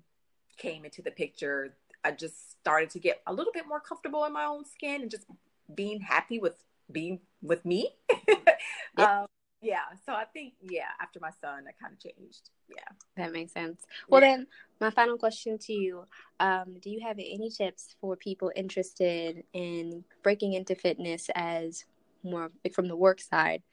came 0.57 0.85
into 0.85 1.01
the 1.01 1.11
picture, 1.11 1.75
I 2.03 2.11
just 2.11 2.51
started 2.51 2.89
to 2.91 2.99
get 2.99 3.21
a 3.27 3.33
little 3.33 3.53
bit 3.53 3.67
more 3.67 3.79
comfortable 3.79 4.25
in 4.25 4.33
my 4.33 4.45
own 4.45 4.65
skin 4.65 5.01
and 5.01 5.11
just 5.11 5.25
being 5.73 5.99
happy 5.99 6.39
with 6.39 6.55
being 6.91 7.19
with 7.41 7.65
me. 7.65 7.89
um, 8.97 9.27
yeah. 9.61 9.85
So 10.05 10.13
I 10.13 10.25
think, 10.25 10.53
yeah, 10.61 10.89
after 11.01 11.19
my 11.19 11.31
son, 11.41 11.63
I 11.67 11.71
kind 11.81 11.93
of 11.93 11.99
changed. 11.99 12.49
Yeah. 12.69 12.87
That 13.15 13.31
makes 13.31 13.53
sense. 13.53 13.83
Well, 14.07 14.21
yeah. 14.21 14.37
then, 14.37 14.47
my 14.79 14.89
final 14.91 15.17
question 15.17 15.57
to 15.59 15.73
you 15.73 16.03
um, 16.39 16.77
Do 16.81 16.89
you 16.89 17.01
have 17.01 17.17
any 17.17 17.49
tips 17.49 17.95
for 17.99 18.15
people 18.15 18.51
interested 18.55 19.43
in 19.53 20.03
breaking 20.21 20.53
into 20.53 20.75
fitness 20.75 21.29
as 21.35 21.85
more 22.23 22.51
like 22.63 22.73
from 22.73 22.87
the 22.87 22.95
work 22.95 23.19
side, 23.21 23.63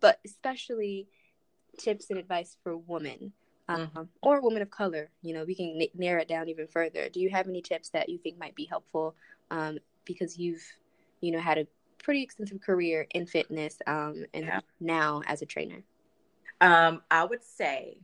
but 0.00 0.20
especially 0.24 1.08
tips 1.78 2.10
and 2.10 2.18
advice 2.18 2.56
for 2.62 2.76
women? 2.76 3.32
Um, 3.66 3.86
mm-hmm. 3.86 4.02
or 4.22 4.42
women 4.42 4.60
of 4.60 4.70
color. 4.70 5.08
You 5.22 5.32
know, 5.32 5.44
we 5.44 5.54
can 5.54 5.78
n- 5.80 5.88
narrow 5.94 6.20
it 6.20 6.28
down 6.28 6.50
even 6.50 6.66
further. 6.66 7.08
Do 7.08 7.18
you 7.20 7.30
have 7.30 7.48
any 7.48 7.62
tips 7.62 7.88
that 7.90 8.10
you 8.10 8.18
think 8.18 8.38
might 8.38 8.54
be 8.54 8.66
helpful? 8.66 9.14
Um, 9.50 9.78
because 10.04 10.36
you've, 10.36 10.62
you 11.22 11.32
know, 11.32 11.40
had 11.40 11.56
a 11.56 11.66
pretty 12.04 12.22
extensive 12.22 12.60
career 12.60 13.06
in 13.14 13.26
fitness 13.26 13.78
um, 13.86 14.24
and 14.34 14.44
yeah. 14.44 14.60
now 14.78 15.22
as 15.26 15.42
a 15.42 15.46
trainer. 15.46 15.82
Um, 16.60 17.02
I 17.10 17.24
would 17.24 17.42
say 17.42 17.98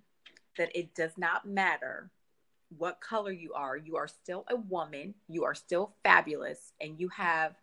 that 0.58 0.74
it 0.74 0.94
does 0.94 1.12
not 1.16 1.46
matter 1.46 2.10
what 2.76 3.00
color 3.00 3.30
you 3.30 3.52
are. 3.54 3.76
You 3.76 3.96
are 3.96 4.08
still 4.08 4.44
a 4.48 4.56
woman. 4.56 5.14
You 5.28 5.44
are 5.44 5.54
still 5.54 5.94
fabulous, 6.02 6.72
and 6.80 6.98
you 6.98 7.08
have 7.08 7.54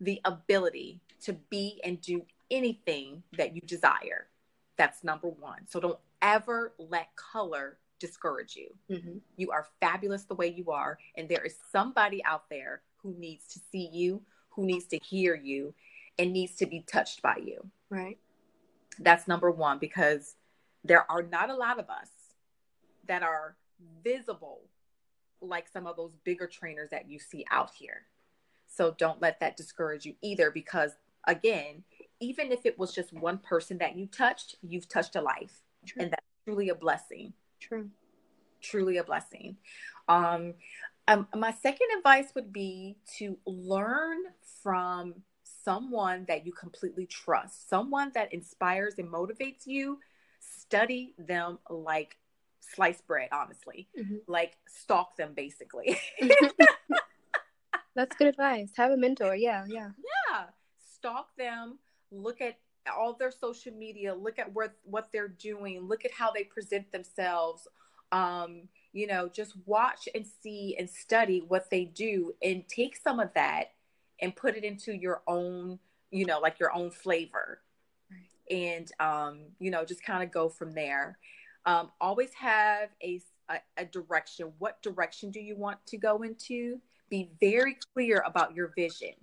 the 0.00 0.20
ability 0.24 1.00
to 1.22 1.32
be 1.32 1.80
and 1.84 2.00
do 2.00 2.22
anything 2.50 3.22
that 3.36 3.54
you 3.54 3.62
desire. 3.62 4.26
That's 4.76 5.02
number 5.04 5.28
one. 5.28 5.66
So 5.68 5.80
don't 5.80 5.98
ever 6.20 6.74
let 6.78 7.14
color 7.16 7.78
discourage 7.98 8.56
you. 8.56 8.74
Mm-hmm. 8.90 9.18
You 9.36 9.50
are 9.52 9.68
fabulous 9.80 10.24
the 10.24 10.34
way 10.34 10.48
you 10.48 10.70
are. 10.72 10.98
And 11.16 11.28
there 11.28 11.44
is 11.44 11.54
somebody 11.70 12.22
out 12.24 12.50
there 12.50 12.82
who 13.02 13.14
needs 13.16 13.46
to 13.48 13.60
see 13.70 13.88
you, 13.92 14.22
who 14.54 14.64
needs 14.66 14.86
to 14.86 14.98
hear 14.98 15.34
you, 15.34 15.74
and 16.18 16.32
needs 16.32 16.54
to 16.56 16.66
be 16.66 16.80
touched 16.80 17.22
by 17.22 17.36
you. 17.36 17.66
Right. 17.90 18.18
That's 18.98 19.26
number 19.26 19.50
one, 19.50 19.78
because 19.78 20.36
there 20.84 21.10
are 21.10 21.22
not 21.22 21.50
a 21.50 21.54
lot 21.54 21.78
of 21.78 21.88
us 21.88 22.10
that 23.06 23.22
are 23.22 23.56
visible 24.04 24.60
like 25.40 25.66
some 25.68 25.86
of 25.86 25.96
those 25.96 26.14
bigger 26.24 26.46
trainers 26.46 26.90
that 26.90 27.08
you 27.08 27.18
see 27.18 27.44
out 27.50 27.70
here. 27.76 28.02
So 28.68 28.94
don't 28.96 29.20
let 29.20 29.40
that 29.40 29.56
discourage 29.56 30.06
you 30.06 30.14
either, 30.22 30.50
because 30.50 30.92
again, 31.26 31.84
even 32.20 32.52
if 32.52 32.64
it 32.64 32.78
was 32.78 32.94
just 32.94 33.12
one 33.12 33.38
person 33.38 33.78
that 33.78 33.96
you 33.96 34.06
touched, 34.06 34.56
you've 34.62 34.88
touched 34.88 35.16
a 35.16 35.20
life. 35.20 35.62
True. 35.84 36.02
And 36.02 36.10
that's 36.12 36.26
truly 36.44 36.68
a 36.68 36.74
blessing. 36.74 37.32
True. 37.58 37.90
Truly 38.60 38.98
a 38.98 39.04
blessing. 39.04 39.56
Um, 40.08 40.54
um, 41.08 41.26
my 41.34 41.52
second 41.52 41.88
advice 41.96 42.32
would 42.34 42.52
be 42.52 42.96
to 43.18 43.38
learn 43.46 44.18
from 44.62 45.14
someone 45.64 46.24
that 46.28 46.46
you 46.46 46.52
completely 46.52 47.06
trust, 47.06 47.68
someone 47.68 48.12
that 48.14 48.32
inspires 48.32 48.94
and 48.98 49.08
motivates 49.08 49.66
you. 49.66 49.98
Study 50.40 51.14
them 51.18 51.58
like 51.68 52.16
sliced 52.60 53.06
bread, 53.06 53.28
honestly, 53.32 53.88
mm-hmm. 53.98 54.16
like 54.26 54.56
stalk 54.66 55.16
them 55.16 55.32
basically. 55.34 55.98
That's 57.94 58.16
good 58.16 58.28
advice. 58.28 58.70
Have 58.76 58.90
a 58.90 58.96
mentor. 58.96 59.36
Yeah, 59.36 59.64
yeah. 59.68 59.90
Yeah. 60.30 60.44
Stalk 60.96 61.28
them. 61.36 61.78
Look 62.10 62.40
at 62.40 62.58
all 62.96 63.14
their 63.14 63.30
social 63.30 63.72
media 63.72 64.14
look 64.14 64.38
at 64.38 64.52
what 64.52 64.72
what 64.82 65.08
they're 65.12 65.28
doing 65.28 65.80
look 65.80 66.04
at 66.04 66.10
how 66.10 66.32
they 66.32 66.44
present 66.44 66.90
themselves 66.90 67.68
um 68.12 68.68
you 68.92 69.06
know 69.06 69.28
just 69.28 69.54
watch 69.66 70.08
and 70.14 70.26
see 70.42 70.76
and 70.78 70.88
study 70.88 71.42
what 71.48 71.70
they 71.70 71.84
do 71.84 72.32
and 72.42 72.68
take 72.68 72.96
some 72.96 73.18
of 73.18 73.32
that 73.34 73.72
and 74.20 74.36
put 74.36 74.56
it 74.56 74.64
into 74.64 74.92
your 74.92 75.22
own 75.26 75.78
you 76.10 76.24
know 76.26 76.38
like 76.38 76.60
your 76.60 76.72
own 76.72 76.90
flavor. 76.90 77.60
Right. 78.10 78.56
and 78.56 78.92
um 79.00 79.40
you 79.58 79.70
know 79.70 79.84
just 79.84 80.04
kind 80.04 80.22
of 80.22 80.30
go 80.30 80.48
from 80.48 80.72
there. 80.72 81.18
Um 81.64 81.90
always 82.00 82.32
have 82.34 82.90
a, 83.02 83.20
a 83.48 83.56
a 83.78 83.84
direction. 83.86 84.52
What 84.58 84.82
direction 84.82 85.30
do 85.30 85.40
you 85.40 85.56
want 85.56 85.84
to 85.86 85.96
go 85.96 86.22
into? 86.22 86.80
Be 87.08 87.30
very 87.40 87.76
clear 87.94 88.22
about 88.26 88.54
your 88.54 88.72
vision. 88.76 89.14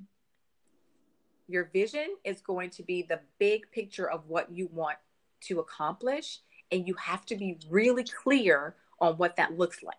Your 1.48 1.66
vision 1.74 2.16
is 2.24 2.42
going 2.42 2.70
to 2.72 2.84
be 2.84 3.02
the 3.02 3.20
big 3.40 3.72
picture 3.72 4.08
of 4.10 4.28
what 4.28 4.52
you 4.52 4.70
want 4.72 4.98
to 5.42 5.60
accomplish, 5.60 6.42
and 6.72 6.88
you 6.88 6.94
have 6.96 7.26
to 7.28 7.36
be 7.36 7.58
really 7.70 8.04
clear 8.04 8.76
on 9.00 9.18
what 9.18 9.38
that 9.38 9.58
looks 9.58 9.82
like. 9.84 9.96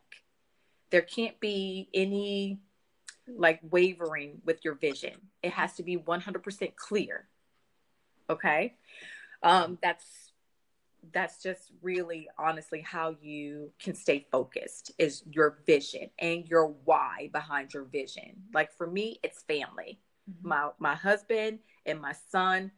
There 0.91 1.03
can't 1.03 1.39
be 1.41 1.89
any 1.95 2.61
like 3.27 3.61
wavering 3.71 4.43
with 4.45 4.65
your 4.65 4.75
vision. 4.75 5.13
It 5.43 5.53
has 5.53 5.75
to 5.75 5.83
be 5.83 5.97
100% 5.97 6.77
clear. 6.77 7.29
Okay? 8.29 8.75
Um 9.43 9.79
that's 9.83 10.05
that's 11.13 11.43
just 11.43 11.73
really 11.81 12.29
honestly 12.39 12.83
how 12.83 13.17
you 13.23 13.73
can 13.83 13.95
stay 13.95 14.27
focused 14.31 14.93
is 14.99 15.23
your 15.31 15.59
vision 15.65 16.11
and 16.19 16.47
your 16.47 16.75
why 16.85 17.31
behind 17.33 17.73
your 17.73 17.85
vision. 17.85 18.43
Like 18.53 18.71
for 18.77 18.87
me, 18.87 19.19
it's 19.23 19.43
family 19.43 19.99
mm-hmm. 20.31 20.49
my 20.49 20.69
my 20.79 20.95
husband 20.95 21.61
and 21.87 22.01
my 22.01 22.13
son 22.31 22.71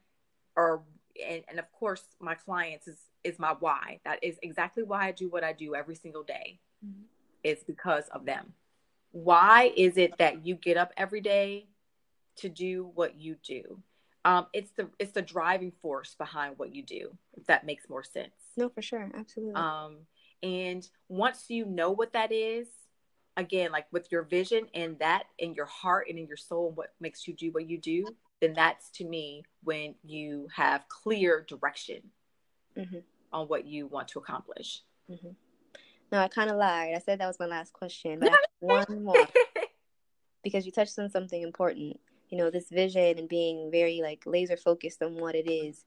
are 0.57 0.83
and, 1.27 1.43
and 1.49 1.59
of 1.59 1.71
course 1.73 2.03
my 2.21 2.35
clients 2.35 2.89
is 2.89 2.99
is 3.25 3.39
my 3.39 3.55
why. 3.59 4.01
That 4.05 4.23
is 4.23 4.37
exactly 4.43 4.83
why 4.83 5.09
i 5.09 5.13
do 5.13 5.29
what 5.29 5.45
i 5.45 5.53
do 5.53 5.75
every 5.75 5.95
single 5.95 6.23
day 6.23 6.59
mm-hmm. 6.85 7.03
it's 7.43 7.65
because 7.65 8.05
of 8.09 8.25
them. 8.25 8.53
Why 9.13 9.73
is 9.77 9.97
it 9.97 10.17
that 10.19 10.47
you 10.47 10.55
get 10.55 10.77
up 10.77 10.93
every 10.97 11.21
day 11.21 11.67
to 12.37 12.49
do 12.49 12.91
what 12.95 13.21
you 13.21 13.37
do? 13.43 13.83
Um, 14.25 14.47
it's 14.53 14.71
the 14.77 14.89
it's 14.99 15.13
the 15.13 15.23
driving 15.23 15.73
force 15.83 16.15
behind 16.15 16.57
what 16.57 16.75
you 16.75 16.83
do 16.83 17.11
if 17.37 17.47
that 17.47 17.67
makes 17.67 17.89
more 17.89 18.05
sense. 18.05 18.33
No 18.57 18.69
for 18.69 18.81
sure. 18.81 19.11
Absolutely. 19.15 19.55
Um 19.55 19.99
and 20.43 20.89
once 21.09 21.47
you 21.49 21.65
know 21.67 21.91
what 21.91 22.13
that 22.13 22.33
is 22.33 22.69
again, 23.37 23.73
like 23.73 23.87
with 23.93 24.11
your 24.13 24.23
vision 24.23 24.67
and 24.75 24.99
that 25.01 25.25
in 25.39 25.55
your 25.55 25.67
heart 25.67 26.07
and 26.09 26.19
in 26.19 26.27
your 26.27 26.37
soul, 26.37 26.71
what 26.75 26.93
makes 27.01 27.27
you 27.27 27.35
do 27.35 27.51
what 27.51 27.69
you 27.69 27.79
do, 27.79 28.07
then 28.41 28.53
that's 28.53 28.91
to 28.91 29.05
me 29.05 29.43
when 29.65 29.95
you 30.05 30.49
have 30.55 30.89
clear 30.89 31.45
direction. 31.49 32.03
Mm-hmm. 32.79 32.99
On 33.33 33.49
what 33.49 33.67
you 33.67 33.87
want 33.87 34.09
to 34.09 34.19
accomplish. 34.19 34.83
Mm-hmm. 35.11 35.31
No, 36.11 36.19
I 36.19 36.29
kind 36.29 36.51
of 36.51 36.57
lied. 36.57 36.95
I 36.95 36.99
said 36.99 37.21
that 37.21 37.27
was 37.27 37.41
my 37.41 37.47
last 37.47 37.73
question, 37.73 38.19
but 38.21 38.39
one 38.61 39.05
more 39.05 39.27
because 40.43 40.67
you 40.67 40.73
touched 40.73 40.99
on 40.99 41.11
something 41.11 41.43
important. 41.43 41.99
You 42.29 42.39
know, 42.39 42.51
this 42.51 42.69
vision 42.71 43.19
and 43.19 43.29
being 43.29 43.71
very 43.71 44.01
like 44.03 44.23
laser 44.27 44.57
focused 44.57 45.03
on 45.03 45.15
what 45.17 45.35
it 45.35 45.51
is. 45.51 45.85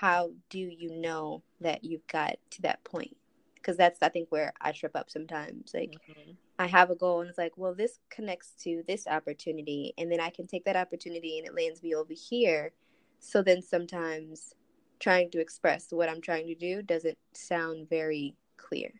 How 0.00 0.30
do 0.50 0.58
you 0.58 0.90
know 0.90 1.42
that 1.60 1.84
you've 1.84 2.06
got 2.08 2.36
to 2.50 2.62
that 2.62 2.82
point? 2.84 3.16
Because 3.54 3.76
that's 3.76 4.02
I 4.02 4.08
think 4.08 4.30
where 4.30 4.52
I 4.60 4.72
trip 4.72 4.92
up 4.94 5.08
sometimes. 5.08 5.72
Like 5.72 5.92
mm-hmm. 5.92 6.32
I 6.58 6.66
have 6.66 6.90
a 6.90 6.96
goal 6.96 7.20
and 7.20 7.28
it's 7.28 7.38
like, 7.38 7.52
well, 7.56 7.74
this 7.74 7.98
connects 8.10 8.52
to 8.64 8.82
this 8.86 9.06
opportunity. 9.06 9.94
And 9.96 10.10
then 10.10 10.20
I 10.20 10.30
can 10.30 10.46
take 10.46 10.64
that 10.64 10.76
opportunity 10.76 11.38
and 11.38 11.46
it 11.46 11.54
lands 11.54 11.82
me 11.82 11.94
over 11.94 12.12
here. 12.12 12.72
So 13.20 13.42
then 13.42 13.62
sometimes 13.62 14.54
trying 15.04 15.30
to 15.30 15.38
express 15.38 15.88
what 15.90 16.08
I'm 16.08 16.22
trying 16.22 16.46
to 16.46 16.54
do 16.54 16.80
doesn't 16.80 17.18
sound 17.34 17.90
very 17.90 18.34
clear. 18.56 18.90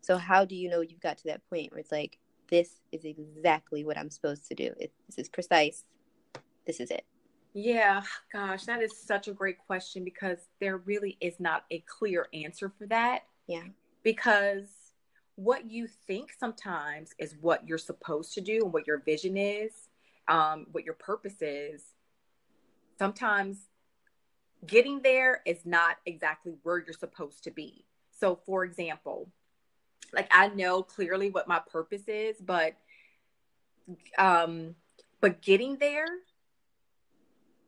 So, 0.00 0.18
how 0.18 0.44
do 0.44 0.56
you 0.56 0.68
know 0.68 0.80
you've 0.80 1.00
got 1.00 1.16
to 1.18 1.28
that 1.28 1.48
point 1.48 1.70
where 1.70 1.78
it's 1.78 1.92
like, 1.92 2.18
this 2.50 2.80
is 2.90 3.04
exactly 3.04 3.84
what 3.84 3.96
I'm 3.96 4.10
supposed 4.10 4.48
to 4.48 4.54
do? 4.56 4.74
It, 4.80 4.92
this 5.06 5.16
is 5.16 5.28
precise. 5.28 5.84
This 6.66 6.80
is 6.80 6.90
it. 6.90 7.04
Yeah, 7.52 8.02
gosh, 8.32 8.64
that 8.64 8.82
is 8.82 8.98
such 8.98 9.28
a 9.28 9.32
great 9.32 9.58
question 9.64 10.02
because 10.02 10.38
there 10.60 10.78
really 10.78 11.16
is 11.20 11.38
not 11.38 11.66
a 11.70 11.84
clear 11.86 12.26
answer 12.34 12.72
for 12.76 12.86
that. 12.88 13.20
Yeah. 13.46 13.62
Because 14.02 14.66
what 15.36 15.70
you 15.70 15.86
think 15.86 16.32
sometimes 16.36 17.10
is 17.20 17.36
what 17.40 17.66
you're 17.66 17.78
supposed 17.78 18.34
to 18.34 18.40
do 18.40 18.64
and 18.64 18.72
what 18.72 18.88
your 18.88 18.98
vision 18.98 19.36
is, 19.36 19.70
um, 20.26 20.66
what 20.72 20.84
your 20.84 20.94
purpose 20.94 21.40
is. 21.40 21.84
Sometimes 22.98 23.68
getting 24.66 25.02
there 25.02 25.40
is 25.46 25.64
not 25.64 25.96
exactly 26.06 26.54
where 26.62 26.78
you're 26.78 26.92
supposed 26.92 27.44
to 27.44 27.50
be. 27.50 27.84
So, 28.10 28.38
for 28.46 28.64
example, 28.64 29.30
like 30.12 30.28
I 30.30 30.48
know 30.48 30.82
clearly 30.82 31.30
what 31.30 31.48
my 31.48 31.60
purpose 31.70 32.08
is, 32.08 32.36
but 32.40 32.74
um, 34.18 34.74
but 35.20 35.42
getting 35.42 35.76
there 35.78 36.06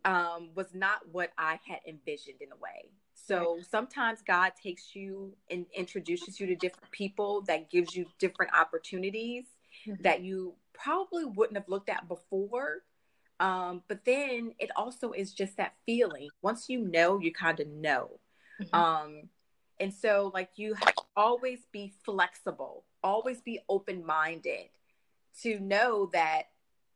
um, 0.04 0.50
was 0.54 0.74
not 0.74 1.00
what 1.10 1.32
I 1.36 1.58
had 1.66 1.80
envisioned 1.86 2.40
in 2.40 2.52
a 2.52 2.56
way. 2.56 2.90
So 3.14 3.58
sometimes 3.68 4.20
God 4.24 4.52
takes 4.62 4.94
you 4.94 5.34
and 5.50 5.66
introduces 5.74 6.38
you 6.38 6.46
to 6.46 6.54
different 6.54 6.90
people 6.92 7.42
that 7.48 7.70
gives 7.70 7.96
you 7.96 8.06
different 8.20 8.52
opportunities 8.54 9.46
mm-hmm. 9.86 10.00
that 10.02 10.22
you 10.22 10.54
probably 10.72 11.24
wouldn't 11.24 11.56
have 11.56 11.68
looked 11.68 11.88
at 11.88 12.06
before. 12.06 12.82
Um, 13.38 13.82
but 13.88 14.04
then 14.04 14.52
it 14.58 14.70
also 14.76 15.12
is 15.12 15.32
just 15.32 15.56
that 15.56 15.74
feeling. 15.84 16.28
Once 16.42 16.68
you 16.68 16.80
know, 16.80 17.18
you 17.18 17.32
kind 17.32 17.60
of 17.60 17.68
know. 17.68 18.18
Mm-hmm. 18.60 18.74
Um, 18.74 19.22
and 19.78 19.92
so, 19.92 20.30
like, 20.32 20.50
you 20.56 20.74
always 21.16 21.60
be 21.70 21.92
flexible, 22.04 22.84
always 23.04 23.40
be 23.42 23.60
open 23.68 24.04
minded 24.06 24.70
to 25.42 25.60
know 25.60 26.08
that 26.12 26.44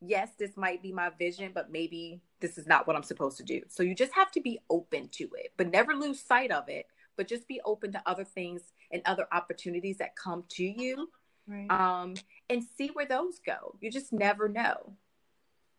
yes, 0.00 0.30
this 0.38 0.56
might 0.56 0.82
be 0.82 0.92
my 0.92 1.10
vision, 1.18 1.52
but 1.54 1.70
maybe 1.70 2.20
this 2.40 2.56
is 2.58 2.66
not 2.66 2.86
what 2.86 2.96
I'm 2.96 3.02
supposed 3.02 3.36
to 3.38 3.42
do. 3.42 3.62
So 3.68 3.82
you 3.82 3.94
just 3.94 4.14
have 4.14 4.30
to 4.32 4.40
be 4.40 4.58
open 4.70 5.08
to 5.12 5.24
it, 5.36 5.52
but 5.56 5.70
never 5.70 5.94
lose 5.94 6.20
sight 6.20 6.50
of 6.50 6.68
it, 6.68 6.86
but 7.16 7.28
just 7.28 7.46
be 7.46 7.60
open 7.64 7.92
to 7.92 8.02
other 8.06 8.24
things 8.24 8.62
and 8.90 9.02
other 9.04 9.26
opportunities 9.32 9.98
that 9.98 10.16
come 10.16 10.44
to 10.50 10.64
you. 10.64 11.10
Right. 11.46 11.70
Um, 11.70 12.14
and 12.48 12.64
see 12.76 12.88
where 12.88 13.06
those 13.06 13.40
go. 13.44 13.74
You 13.80 13.90
just 13.90 14.12
never 14.12 14.48
know. 14.48 14.94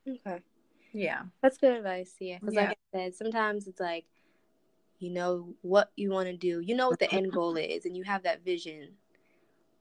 Okay. 0.08 0.42
Yeah. 0.94 1.24
That's 1.42 1.58
good 1.58 1.78
advice. 1.78 2.16
Yeah. 2.20 2.40
Because, 2.40 2.56
yeah. 2.56 2.62
like 2.62 2.78
I 2.94 2.98
said, 2.98 3.16
sometimes 3.16 3.68
it's 3.68 3.80
like, 3.80 4.06
you 5.00 5.10
know 5.10 5.56
what 5.62 5.92
you 5.96 6.12
want 6.12 6.28
to 6.28 6.38
do, 6.38 6.60
you 6.60 6.76
know 6.76 6.90
what 6.90 7.00
the 7.00 7.12
end 7.12 7.32
goal 7.32 7.58
is, 7.58 7.86
and 7.86 7.98
you 7.98 8.04
have 8.04 8.24
that 8.24 8.46
vision. 8.46 8.90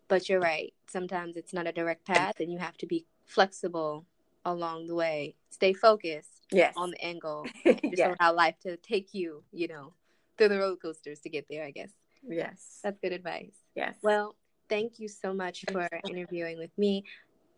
But 0.09 0.29
you're 0.29 0.41
right. 0.41 0.73
Sometimes 0.89 1.37
it's 1.37 1.53
not 1.53 1.67
a 1.67 1.73
direct 1.73 2.07
path, 2.07 2.41
and 2.41 2.51
you 2.51 2.59
have 2.59 2.77
to 2.79 2.87
be 2.87 3.07
flexible 3.27 4.07
along 4.45 4.87
the 4.87 4.95
way. 4.95 5.37
Stay 5.51 5.73
focused 5.73 6.47
yes. 6.51 6.73
on 6.77 6.91
the 6.91 7.01
end 7.01 7.21
goal. 7.21 7.47
Just 7.65 7.81
yes. 7.85 8.17
allow 8.19 8.35
life 8.35 8.57
to 8.63 8.77
take 8.79 9.13
you, 9.13 9.45
you 9.53 9.69
know, 9.69 9.93
through 10.39 10.49
the 10.49 10.59
roller 10.59 10.77
coasters 10.77 11.21
to 11.21 11.29
get 11.29 11.47
there, 11.51 11.65
I 11.65 11.71
guess. 11.71 11.91
Yes. 12.27 12.81
That's 12.83 12.99
good 12.99 13.13
advice. 13.13 13.53
Yes. 13.75 13.97
Well, 14.03 14.35
thank 14.69 14.99
you 14.99 15.07
so 15.07 15.33
much 15.35 15.65
for 15.71 15.89
interviewing 16.09 16.59
with 16.59 16.77
me. 16.79 17.05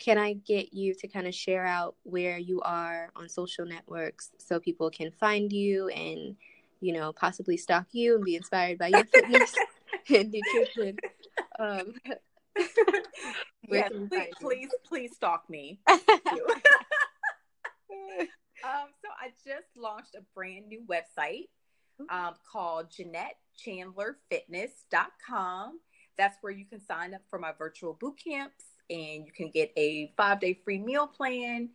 Can 0.03 0.19
I 0.19 0.33
get 0.33 0.73
you 0.73 0.95
to 0.95 1.07
kind 1.07 1.29
of 1.29 1.35
share 1.35 1.65
out 1.65 1.95
where 2.03 2.37
you 2.37 2.61
are 2.63 3.11
on 3.15 3.29
social 3.29 3.65
networks 3.65 4.33
so 4.37 4.59
people 4.59 4.91
can 4.91 5.13
find 5.13 5.53
you 5.53 5.87
and, 5.91 6.35
you 6.81 6.93
know, 6.93 7.13
possibly 7.13 7.57
stalk 7.57 7.87
you 7.93 8.17
and 8.17 8.25
be 8.25 8.35
inspired 8.35 8.79
by 8.79 8.89
your 8.89 9.05
fitness 9.05 9.55
and 10.13 10.35
nutrition? 10.35 10.97
Um, 11.57 11.95
yeah, 13.69 13.89
please, 13.91 14.35
please, 14.41 14.71
please 14.89 15.15
stalk 15.15 15.49
me. 15.49 15.79
um, 15.89 16.01
so 18.65 19.09
I 19.21 19.29
just 19.47 19.69
launched 19.77 20.17
a 20.17 20.23
brand 20.35 20.67
new 20.67 20.83
website 20.91 21.47
um, 22.11 22.35
called 22.51 22.91
JeanetteChandlerFitness.com. 22.91 25.79
That's 26.19 26.37
where 26.41 26.53
you 26.53 26.65
can 26.65 26.85
sign 26.85 27.15
up 27.15 27.23
for 27.31 27.39
my 27.39 27.53
virtual 27.57 27.95
boot 27.95 28.19
camps 28.23 28.72
and 28.91 29.27
you 29.27 29.33
can 29.35 29.51
get 29.51 29.73
a 29.77 30.13
five 30.17 30.41
day 30.41 30.59
free 30.65 30.79
meal 30.79 31.07
plan 31.07 31.71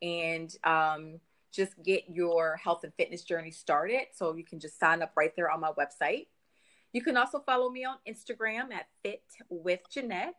and 0.00 0.54
um, 0.64 1.20
just 1.52 1.80
get 1.82 2.04
your 2.08 2.56
health 2.56 2.84
and 2.84 2.92
fitness 2.94 3.22
journey 3.22 3.50
started. 3.50 4.06
So 4.14 4.34
you 4.34 4.44
can 4.44 4.58
just 4.58 4.78
sign 4.78 5.02
up 5.02 5.12
right 5.16 5.32
there 5.36 5.50
on 5.50 5.60
my 5.60 5.70
website. 5.72 6.26
You 6.92 7.02
can 7.02 7.16
also 7.16 7.40
follow 7.40 7.70
me 7.70 7.84
on 7.84 7.96
Instagram 8.08 8.72
at 8.72 8.88
Fit 9.02 9.22
with 9.48 9.80
Jeanette. 9.90 10.34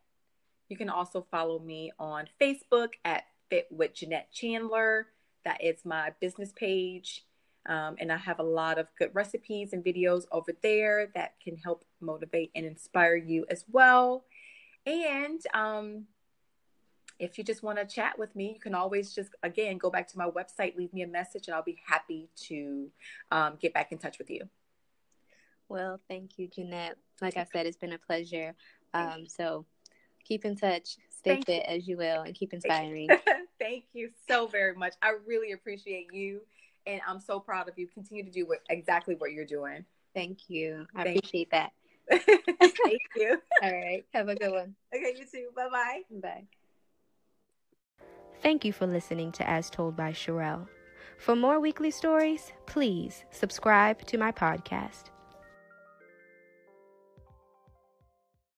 You 0.69 0.77
can 0.77 0.89
also 0.89 1.25
follow 1.31 1.59
me 1.59 1.91
on 1.99 2.27
Facebook 2.39 2.93
at 3.05 3.23
Fit 3.49 3.67
with 3.71 3.93
Jeanette 3.93 4.31
Chandler. 4.31 5.07
That 5.45 5.63
is 5.63 5.85
my 5.85 6.11
business 6.19 6.51
page. 6.55 7.25
Um, 7.65 7.95
and 7.99 8.11
I 8.11 8.17
have 8.17 8.39
a 8.39 8.43
lot 8.43 8.77
of 8.77 8.87
good 8.99 9.11
recipes 9.13 9.71
and 9.71 9.83
videos 9.83 10.25
over 10.31 10.51
there 10.61 11.11
that 11.15 11.35
can 11.41 11.55
help 11.55 11.85
motivate 12.01 12.51
and 12.55 12.65
inspire 12.65 13.15
you 13.15 13.45
as 13.49 13.65
well. 13.71 14.25
And 14.85 15.39
um, 15.53 16.05
if 17.19 17.37
you 17.37 17.43
just 17.43 17.63
want 17.63 17.77
to 17.77 17.85
chat 17.85 18.17
with 18.17 18.35
me, 18.35 18.53
you 18.53 18.59
can 18.59 18.75
always 18.75 19.13
just, 19.13 19.31
again, 19.43 19.77
go 19.77 19.89
back 19.89 20.07
to 20.09 20.17
my 20.17 20.27
website, 20.27 20.75
leave 20.75 20.93
me 20.93 21.03
a 21.03 21.07
message, 21.07 21.47
and 21.47 21.55
I'll 21.55 21.63
be 21.63 21.79
happy 21.85 22.29
to 22.47 22.89
um, 23.31 23.57
get 23.61 23.73
back 23.73 23.91
in 23.91 23.97
touch 23.97 24.17
with 24.17 24.29
you. 24.29 24.49
Well, 25.69 25.99
thank 26.07 26.37
you, 26.37 26.47
Jeanette. 26.47 26.97
Like 27.21 27.37
I 27.37 27.45
said, 27.51 27.65
it's 27.65 27.77
been 27.77 27.93
a 27.93 27.97
pleasure. 27.97 28.55
Um, 28.93 29.25
so 29.27 29.65
keep 30.23 30.45
in 30.45 30.55
touch, 30.55 30.97
stay 31.09 31.31
thank 31.31 31.45
fit 31.45 31.65
you. 31.67 31.75
as 31.75 31.87
you 31.87 31.97
will, 31.97 32.21
and 32.21 32.35
keep 32.35 32.53
inspiring. 32.53 33.09
thank 33.59 33.85
you 33.93 34.09
so 34.27 34.47
very 34.47 34.75
much. 34.75 34.93
I 35.01 35.13
really 35.25 35.53
appreciate 35.53 36.13
you, 36.13 36.41
and 36.85 37.01
I'm 37.07 37.19
so 37.19 37.39
proud 37.39 37.69
of 37.69 37.77
you. 37.77 37.87
Continue 37.87 38.23
to 38.23 38.31
do 38.31 38.45
what, 38.45 38.59
exactly 38.69 39.15
what 39.15 39.31
you're 39.31 39.45
doing. 39.45 39.85
Thank 40.13 40.49
you. 40.49 40.85
I 40.95 41.03
thank 41.03 41.17
appreciate 41.17 41.49
you. 41.51 41.59
that. 41.59 41.71
thank 42.59 43.01
you. 43.15 43.41
All 43.63 43.71
right. 43.71 44.05
Have 44.13 44.29
a 44.29 44.35
good 44.35 44.51
one. 44.51 44.75
Okay, 44.93 45.15
you 45.17 45.25
too. 45.25 45.49
Bye-bye. 45.55 46.01
Bye. 46.21 46.43
Thank 48.43 48.65
you 48.65 48.73
for 48.73 48.85
listening 48.85 49.31
to 49.33 49.49
As 49.49 49.69
Told 49.69 49.95
by 49.95 50.11
Sherelle. 50.11 50.67
For 51.17 51.33
more 51.33 51.61
weekly 51.61 51.91
stories, 51.91 52.51
please 52.65 53.23
subscribe 53.31 54.05
to 54.07 54.17
my 54.17 54.33
podcast. 54.33 55.12